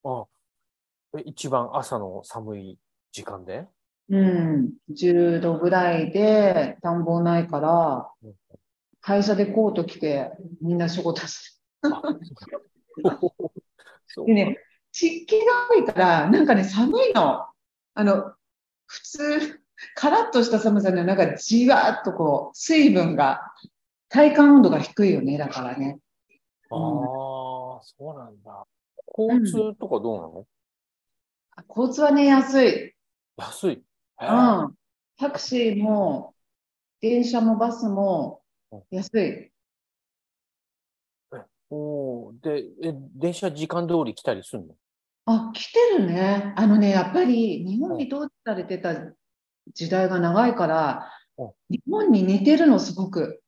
[0.04, 0.28] の
[1.14, 2.80] あ、え一番朝の寒い
[3.12, 3.68] 時間で？
[4.10, 4.74] うん。
[4.92, 8.34] 10度ぐらいで暖房ないからうん、
[9.02, 12.02] 会社でコート着てみんな仕事してあ
[14.08, 14.58] そうでね、
[14.92, 17.46] 湿気が多いから、なんかね、寒いの。
[17.96, 18.34] あの、
[18.86, 19.62] 普通、
[19.96, 23.42] カラッとした寒さには、なんかじわっとこう、水分が、
[24.10, 26.00] 体感温度が低いよね、だからね。
[26.70, 26.78] ああ、
[27.82, 28.66] そうなんだ。
[29.18, 30.46] 交通とかどうなの、
[31.70, 32.96] 交通はね、安い。
[33.38, 33.74] 安い。
[33.74, 33.84] へう
[34.22, 34.26] え
[34.68, 34.74] ん。
[35.18, 36.34] タクシーも、
[37.02, 38.42] 電車もバスも
[38.90, 39.52] 安い。
[41.70, 44.76] おーで、え、電車時間通り来たりするの？
[45.26, 46.54] あ、来てるね。
[46.56, 48.94] あのね、やっぱり日本に統治されてた
[49.74, 53.42] 時代が長いからうん、日本に似てるの、すごく。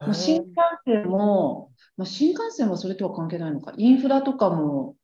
[0.00, 0.54] もう新へ幹
[0.84, 3.72] 線も、まあ、新幹線はそれとは関係ないのか。
[3.76, 4.96] インフラとかも、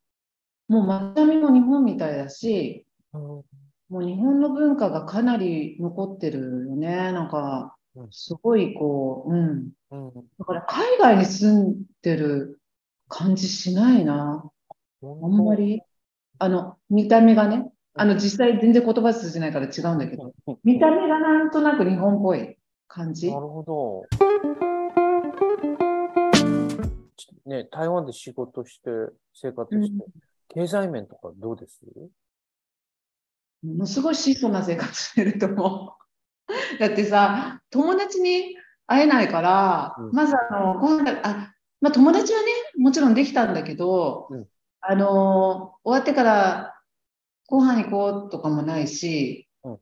[0.68, 3.44] もう街並みも日本みたいだし、も
[3.90, 6.88] う日本の文化がかなり残ってるよね。
[7.12, 9.70] なんかうん、すごいこう、うん。
[9.90, 12.60] うんだから海外に住んでる
[13.08, 14.50] 感じしないな。
[15.02, 15.82] あんまり。
[16.38, 17.70] あの、見た目がね。
[17.98, 22.56] あの、実際全然言葉通じないから違うんだけど、うん見た目がなんとなく日本っぽい
[22.88, 23.32] 感じ。
[23.32, 24.02] なるほど。
[27.46, 28.90] ね、台湾で仕事して、
[29.32, 30.04] 生活して、
[30.48, 31.80] 経済面とかどうです？
[33.62, 36.50] ものすごい質素な生活してると思う。
[36.78, 44.46] だってさ、友達に会えないから、うんまずあの、ご飯だ、あ、まあ友達はね、もちろんできたんだけど、うん
[44.80, 46.75] あの、終わってから
[47.48, 49.78] ご飯行こうとかもないし、うん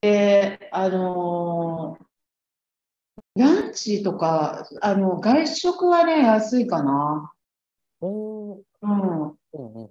[0.00, 1.98] で、あの、
[3.36, 7.32] ランチとか、あの、外食はね、安いかな。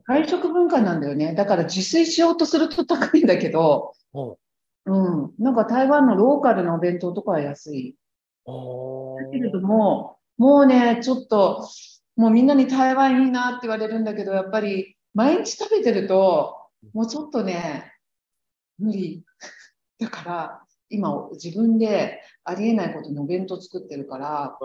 [0.07, 1.35] 外食文化なんだよね。
[1.35, 4.35] だから自炊しようとすると高いんだけど、うん
[4.85, 5.33] うん。
[5.37, 7.95] なんか台湾のローカルのお弁当とかは安い。
[8.45, 11.67] おだけれども、もうね、ちょっと、
[12.15, 16.58] もうみんなに台湾いいなって言われるんだけど、やっぱり毎日食べてると、
[16.93, 17.93] もうちょっとね、
[18.77, 19.23] 無理。
[19.99, 24.57] だから、今自分でありえないことにお弁当作ってるから、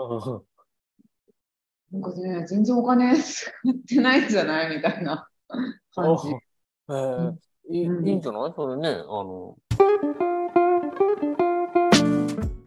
[1.91, 5.29] なんかね、全然お金使ってないんじゃないみたいな
[5.93, 6.29] 感じ。
[6.89, 7.35] えー
[7.67, 8.53] いいうんいいんじゃない？
[8.55, 9.57] それね、あの、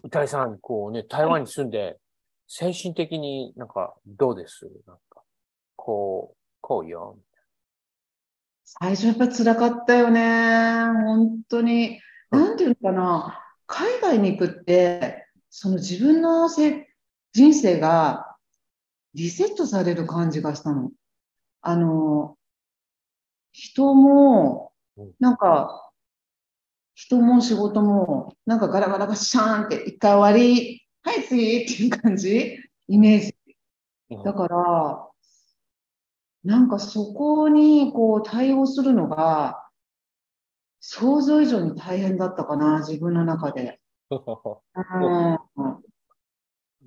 [0.03, 1.99] 歌いさん、こうね、台湾に住んで、
[2.49, 4.65] 精神的になんかどうです？
[4.87, 5.23] なんか、
[5.77, 7.17] こう、こうよ。
[8.71, 10.21] 最初やっぱ辛かったよね。
[11.07, 12.01] 本当に。
[12.31, 13.41] なんていうのかな。
[13.67, 16.87] 海外に行くって、その自分のせ
[17.33, 18.37] 人生が
[19.15, 20.91] リセットされる感じがしたの。
[21.63, 22.37] あの、
[23.53, 25.91] 人もうん、なんか、
[26.95, 32.59] 人も仕事も、なんかガラガラガシャーンって一回終わり、はい、次っていう感じ？
[32.89, 33.35] イメージ。
[34.25, 35.09] だから、
[36.45, 39.65] なんかそこにこう対応するのが、
[40.81, 43.81] 想像以上に大変だったかな、自分の中で。
[44.11, 44.21] うん、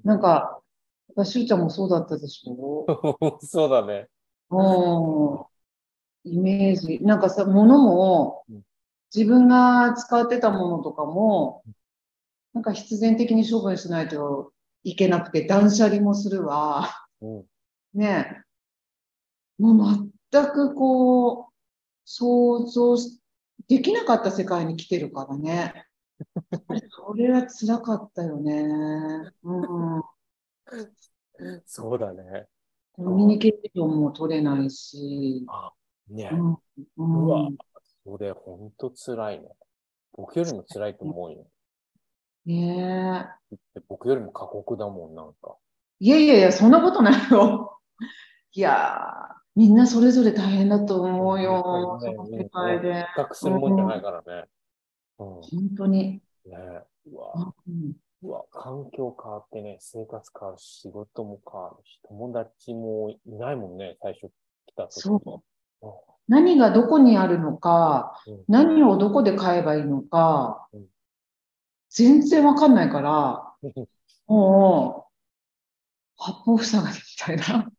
[0.03, 0.61] なんか、
[1.09, 2.85] やっぱしゅうちゃんもそうだったでしょ？
[3.41, 4.07] そうだね。
[4.49, 5.45] うん。
[6.23, 6.99] イメージ。
[7.01, 8.61] なんかさ、物もうん、
[9.13, 11.63] 自分が使ってたものとかも、
[12.53, 16.89] なんか必然的に処分しないといけなくて、断捨離もするわ。
[17.21, 17.43] うん
[17.93, 18.50] ねえ。
[19.61, 21.45] もう全くこう、
[22.03, 22.95] 想像
[23.67, 25.85] できなかった世界に来てるからね。
[26.89, 29.31] それは辛かったよね。
[29.43, 30.03] うん。
[31.65, 32.47] そうだね。
[32.93, 35.45] コミュニケーションも取れないし。
[36.09, 36.29] ね。
[36.33, 36.53] うん。
[36.53, 36.57] う
[36.97, 37.49] うんわ、
[38.03, 39.47] それほんと辛いね。
[40.13, 41.47] 僕よりも辛いと思うよ。
[42.45, 43.77] ねえ。
[43.87, 45.55] 僕よりも過酷だもん、なんか。
[45.99, 47.77] いやいやいや、そんなことないよ。
[48.53, 51.99] いやー、みんなそれぞれ大変だと思うよ。
[52.01, 53.05] ねその世界で。
[53.15, 54.47] 比較するもんじゃないからね。
[55.19, 55.27] うん。
[55.27, 55.41] 本
[55.77, 56.21] 当に。
[56.45, 57.93] ねうわ、うん
[58.23, 64.31] うわ、環境変わってね、生活変わるし、仕事も変わるし、友達もいないもんね、最初
[64.67, 65.31] 来た時そう
[65.85, 65.91] うん
[66.27, 70.85] 何がどこにあるのか、うん何をどこで買えばいいのかうん、
[71.89, 73.53] 全然わかんないから、
[74.27, 75.11] もう、
[76.17, 77.71] 八方塞がりみたいな。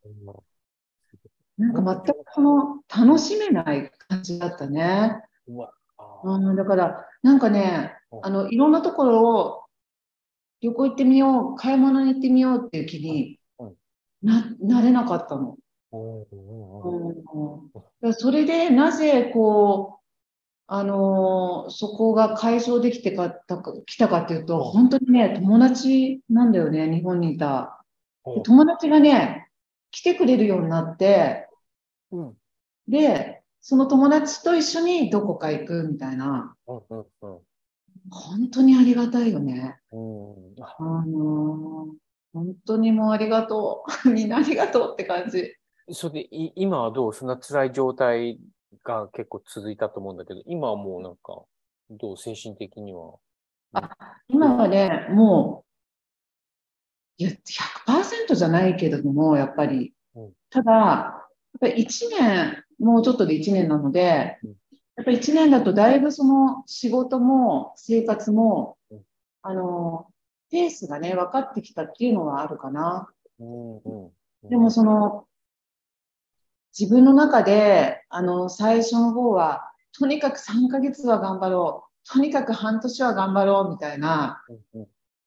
[1.63, 5.23] なんか全くその、楽しめない感じだったね。
[5.47, 5.73] うわ、
[6.39, 8.27] ん、だから、なんかねう、ん。
[8.27, 9.63] あの、いろんなところを
[10.61, 13.75] 旅行行ってみよう、買い物に行ってみようっていう気にうん。
[14.23, 15.57] な、なれなかったの。
[15.93, 16.27] う
[18.15, 20.03] それでなぜこう、
[20.67, 27.85] あのーそこが解消できてかったか、来たかっていうと、本当にね、友達なんだよね、日本にいた。
[28.45, 29.49] 友達がね、
[29.93, 31.42] 来てくれるようになって、
[32.13, 32.33] うん
[32.89, 37.39] で、その友達と一緒にどこか行くみたいな、うんうん
[38.11, 39.79] 本当にありがたいよね。
[39.93, 39.97] あ
[40.79, 41.93] あのー
[42.35, 44.11] 本当にもうありがとう。
[44.11, 45.55] みんなありがとうって感じ。
[45.91, 47.13] それで、い今はどう？
[47.13, 48.41] そんな辛い状態
[48.83, 51.43] が結構続いたと思うんだけど、今はもうなんか、
[51.91, 52.17] どう？
[52.17, 53.17] 精神的には。
[54.29, 55.65] 今はね、も
[57.19, 60.33] う、いや、100%じゃないけれども、やっぱりうん。
[60.51, 61.22] ただ、
[61.61, 64.51] やっぱり1年、もうちょっとで1年なのでうん、
[64.97, 69.01] やっぱり1年だとだいぶその仕事も生活もうん、
[69.43, 70.07] あの、
[70.51, 73.09] ペースがね、分かってきたっていうのはあるかな。
[74.49, 75.27] でもその、
[76.79, 82.09] 自分の中で、あの、最初の方は、とにかく3ヶ月は頑張ろう。
[82.13, 84.43] とにかく半年は頑張ろう、みたいな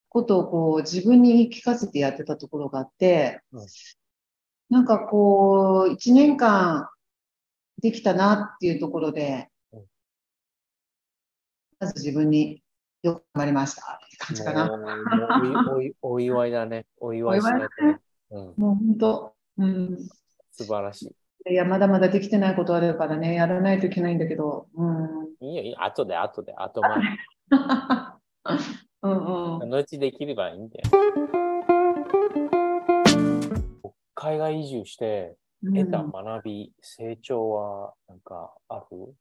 [0.09, 3.65] ことをこう、自分に言い聞かせてやってたところがあってうん、
[4.69, 6.89] なんかこう、1年間
[7.81, 9.83] できたなっていうところでうん、
[11.79, 12.63] まず自分に
[13.03, 14.71] よく頑張りましたって感じかな。
[15.73, 16.85] おいおいお祝いだね。
[16.99, 17.99] お祝いしないとね。
[18.31, 19.97] うん、もう本当、うん。
[20.51, 21.13] 素晴らし
[21.47, 25.27] いや、まだまだできてないことあるからね、やらないといけないんだけど、うん。
[25.41, 25.49] い。
[25.49, 25.83] いいよ、いいよ。
[25.83, 26.91] 後で、後で、後前。
[29.03, 29.69] うんうん。
[29.69, 30.89] 後できればいいんだよ。
[34.15, 39.13] 海外移住して得た学び、成長はなんかある？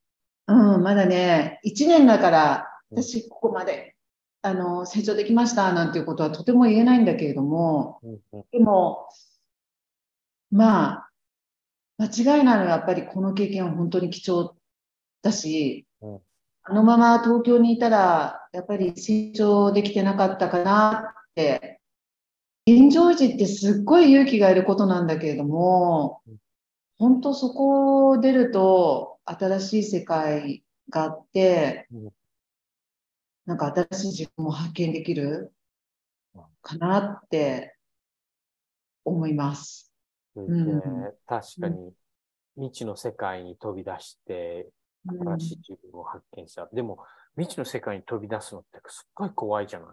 [0.47, 3.03] うん、まだね、1年だから、うん。
[3.03, 3.97] 私、ここまで、
[4.42, 8.01] あの、成長できました、なんていうことはとても言えないんだけれども、
[8.53, 9.09] でも、
[10.51, 11.11] まあ、
[11.97, 14.55] 間違いないのはやっぱりこの経験は本当に貴重
[15.22, 16.20] だし、うん。
[16.66, 21.80] あのまま東京にいたら、やっぱり成長できてなかったかなって、
[22.66, 26.36] 現状維持ってすっごい勇気がいることなんだけれどもうん、
[26.98, 32.08] 本当そこを出ると新しい世界があってうん、
[33.46, 35.52] なんか新しい自分を発見できる
[36.62, 37.76] かなって
[39.04, 39.92] 思います。
[40.34, 40.82] うんうん。
[41.26, 41.92] 確かに
[42.56, 44.68] 未知の世界に飛び出して、
[45.06, 46.68] 新しい自分を発見した。
[46.72, 46.98] でも、
[47.36, 49.88] 未知の世界に飛び出すのってすっごい怖いじゃない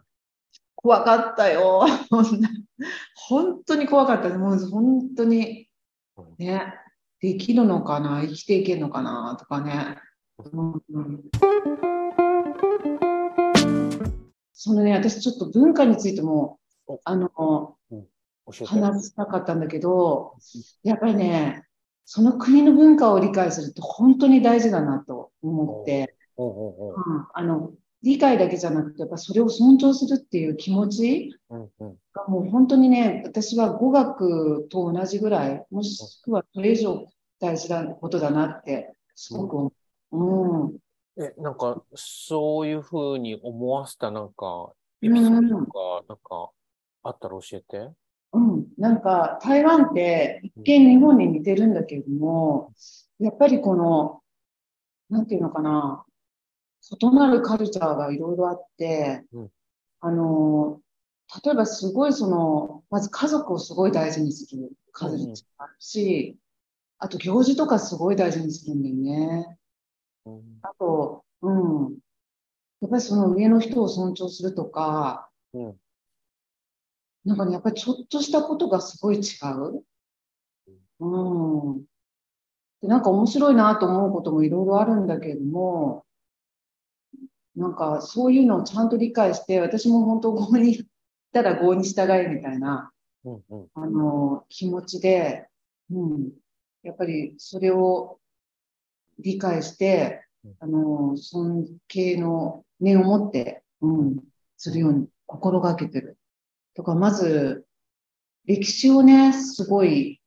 [0.82, 1.86] 怖かったよ。
[3.16, 4.30] 本当に怖かった。
[4.38, 5.68] もう本当に。
[6.18, 6.36] うん。
[6.38, 6.74] ね、
[7.20, 9.38] できるのかな、生きていけるのかな？
[9.40, 9.98] とかね。
[10.38, 10.82] うん。
[10.90, 11.32] うん
[14.54, 17.78] そのね、私ちょっと文化についてもお、あの。
[18.66, 20.36] 話したかったんだけど、
[20.84, 21.66] やっぱりね、
[22.06, 26.16] その国の文化を理解するって本当に大事だなと思って、
[27.34, 27.72] あの、
[28.04, 31.36] 理解だけじゃなくて、やっぱそれを尊重するっていう気持ち
[32.14, 37.06] がもう本当にね、私は語学と同じぐらい、もしくはそれ以上
[37.40, 39.72] 大事なことだなって、すごく思
[40.12, 40.72] う。
[41.20, 41.24] うん。
[41.24, 44.72] え、なんか、そういうふうに思わせたなんか、
[45.02, 46.52] エピソードとか、なんか、
[47.04, 47.92] あったら教えて？
[48.34, 48.68] うん。
[48.78, 52.72] なんか、台湾って一見日本に似てるんだけれども、
[53.20, 54.22] やっぱりこの、
[55.10, 56.06] なんていうのかな、
[56.90, 59.52] 異なるカルチャーがいろいろあってうん、
[60.02, 60.82] あの、
[61.44, 66.38] 例えばすごいその、まず家族をすごい大事にするカルチャーがあるし、
[66.98, 69.58] あと行事とかすごい大事にするんだよね。
[70.26, 71.98] うんあと、うん。
[72.82, 75.76] やっぱりその上の人を尊重するとか、うん。
[77.26, 79.22] なんかね、やっぱりちょっとしたことがすごい違
[79.56, 79.84] う。
[81.00, 81.86] うん。
[82.82, 86.06] でなんか面白いなと思うこともいろいろあるんだけれども、
[87.56, 90.90] なんかそういうのをちゃんと理解して、私も本当合に行っ
[91.34, 92.92] たら合に従いみたいな、
[93.26, 93.44] うん。
[93.50, 93.68] うん。
[93.74, 95.48] あの、気持ちで、
[95.92, 96.32] うん。
[96.84, 98.20] やっぱりそれを
[99.20, 104.24] 理解してうん、あの、尊敬の念を持って、うん、
[104.58, 106.18] するように心がけてる。
[106.74, 107.66] とか、まず、
[108.46, 110.20] 歴史をね、すごい、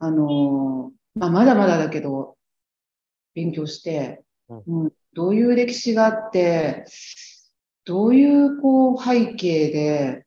[0.00, 2.36] あの、まあ、まだまだだけど、
[3.34, 6.84] 勉強して、うんうん、どういう歴史があって、
[7.84, 10.24] どういう、こう、背景で、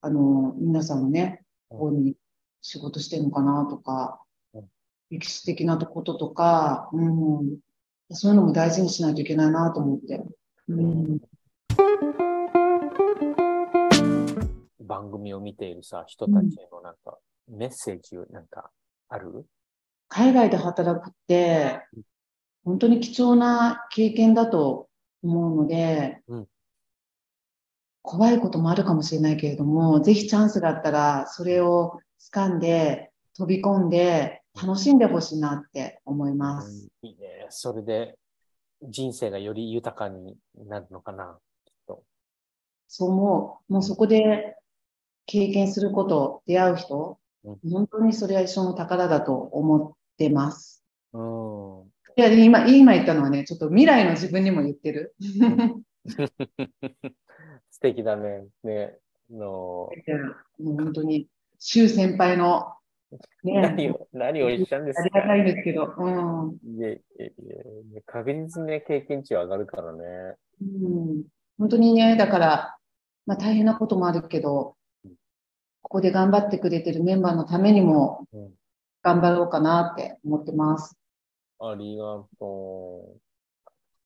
[0.00, 2.14] あの、皆さんもね、ここに
[2.62, 4.20] 仕事してるのかなとか
[4.54, 4.70] うん、
[5.10, 7.58] 歴史的なこととか、うん、
[8.12, 10.22] そういうのも大事にしないといけないなと思って。
[10.68, 11.20] うん、
[14.78, 18.70] 番組を見ているさ、人たちへのなんか、メッセージなんか
[19.08, 19.44] ある？
[20.08, 21.80] 海外で働くって、
[22.64, 24.88] 本当に貴重な経験だと
[25.22, 26.46] 思うので、うん
[28.06, 32.00] 怖いこともあるかもしれないけれども、ぜひチャンスがあったら、それを
[32.34, 36.86] 掴んで、飛び込んで、楽しんでほしいなって思います。
[37.02, 37.46] いいね。
[37.48, 38.18] それで
[38.82, 41.38] 人生がより豊かになるのかな。
[41.64, 42.04] きっと。
[42.88, 43.72] そう思う。
[43.72, 44.56] もうそこで
[45.26, 50.84] 経験すること、出会う人、う本当にそれは一生の宝だと思ってます。
[51.12, 51.83] うん。
[52.16, 55.14] いや、今、今言ったのはね、ちょっと未来の自分にも言ってる。
[57.70, 58.46] 素敵だね。
[58.62, 58.98] ね。
[59.30, 59.90] のも
[60.58, 62.74] う本当に、周先輩の、
[63.42, 66.58] 何ね、を、何を言ったんですかありがたいんですけど、うん。
[66.80, 67.32] いえいえい
[67.96, 70.36] え確実にね、経験値は上がるからね。
[70.60, 71.24] うん、
[71.58, 72.76] 本当にね、だから、
[73.26, 74.76] まあ大変なこともあるけど、
[75.82, 78.54] ここで頑張ってくれてるメンバーのためにもうん
[79.04, 80.96] 頑張ろうかなって思ってます。
[81.60, 83.20] ありがとう。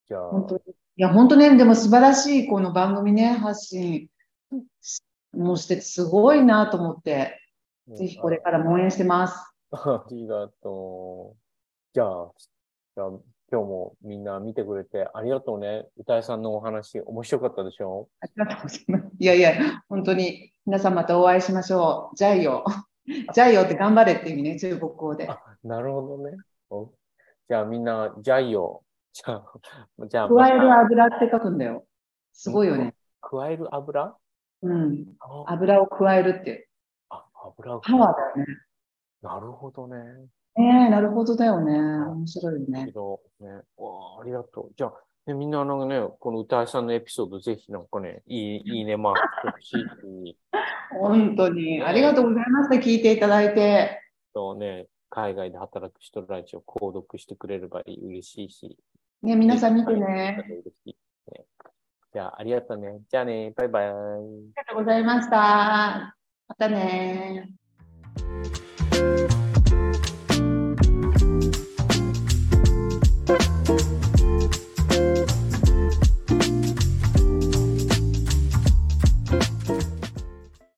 [0.08, 0.60] じゃあ、本当に。
[0.70, 4.08] いや、本当ね、でも素晴らしいこの番組ね、発信
[5.32, 7.40] もしててすごいなと思って、
[7.94, 9.54] ぜひこれからも応援してます。
[9.72, 11.38] ありがとう。
[11.94, 12.32] じゃあ、
[12.96, 13.08] じゃあ
[13.50, 15.86] 今日もみんな見てくれてありがとうね。
[15.96, 18.08] 歌いさんのお話面白かったでしょ？
[18.20, 19.06] ありがとうございます。
[19.18, 22.16] いやいや、本当に皆さんまたお会いしましょう。
[22.16, 22.64] ジャイよ。
[23.06, 25.28] ジャイよって頑張れって意味ね、中国語で。
[25.28, 26.36] あ、なるほどね。
[27.48, 28.82] おじゃあみんな、ジャイを。
[29.12, 29.44] じゃあ、
[30.06, 31.84] じゃあ、加える油って書くんだよ。
[32.32, 32.94] すごいよね。
[33.20, 34.14] 加える油？
[34.62, 35.06] うん。
[35.20, 36.68] あ油を加えるって。
[37.08, 38.56] あ、油をパワーだよね。
[39.22, 39.96] なるほどね。
[40.56, 41.72] ねえ、なるほどだよね。
[41.72, 42.92] 面白いよねね、
[43.76, 44.72] わあありがとう。
[44.76, 44.92] じゃあ、
[45.26, 50.38] ね、みんななんかね、この歌いさんのエピソードぜひなんかね、いい、いいねマークほしいし、
[51.00, 51.82] 本当に。
[51.82, 52.76] ありがとうございました。
[52.76, 54.02] 聞いていただいて。
[54.34, 58.78] とね、海外で働く人たちを購読してくれれば嬉しいし。
[59.22, 60.44] ね、皆さん見てね。
[62.12, 63.00] じゃあ、ありがとうね。
[63.10, 63.86] じゃあね、バイバイ。
[63.86, 63.94] あり
[64.54, 66.16] がとうございました。
[66.48, 67.50] またね。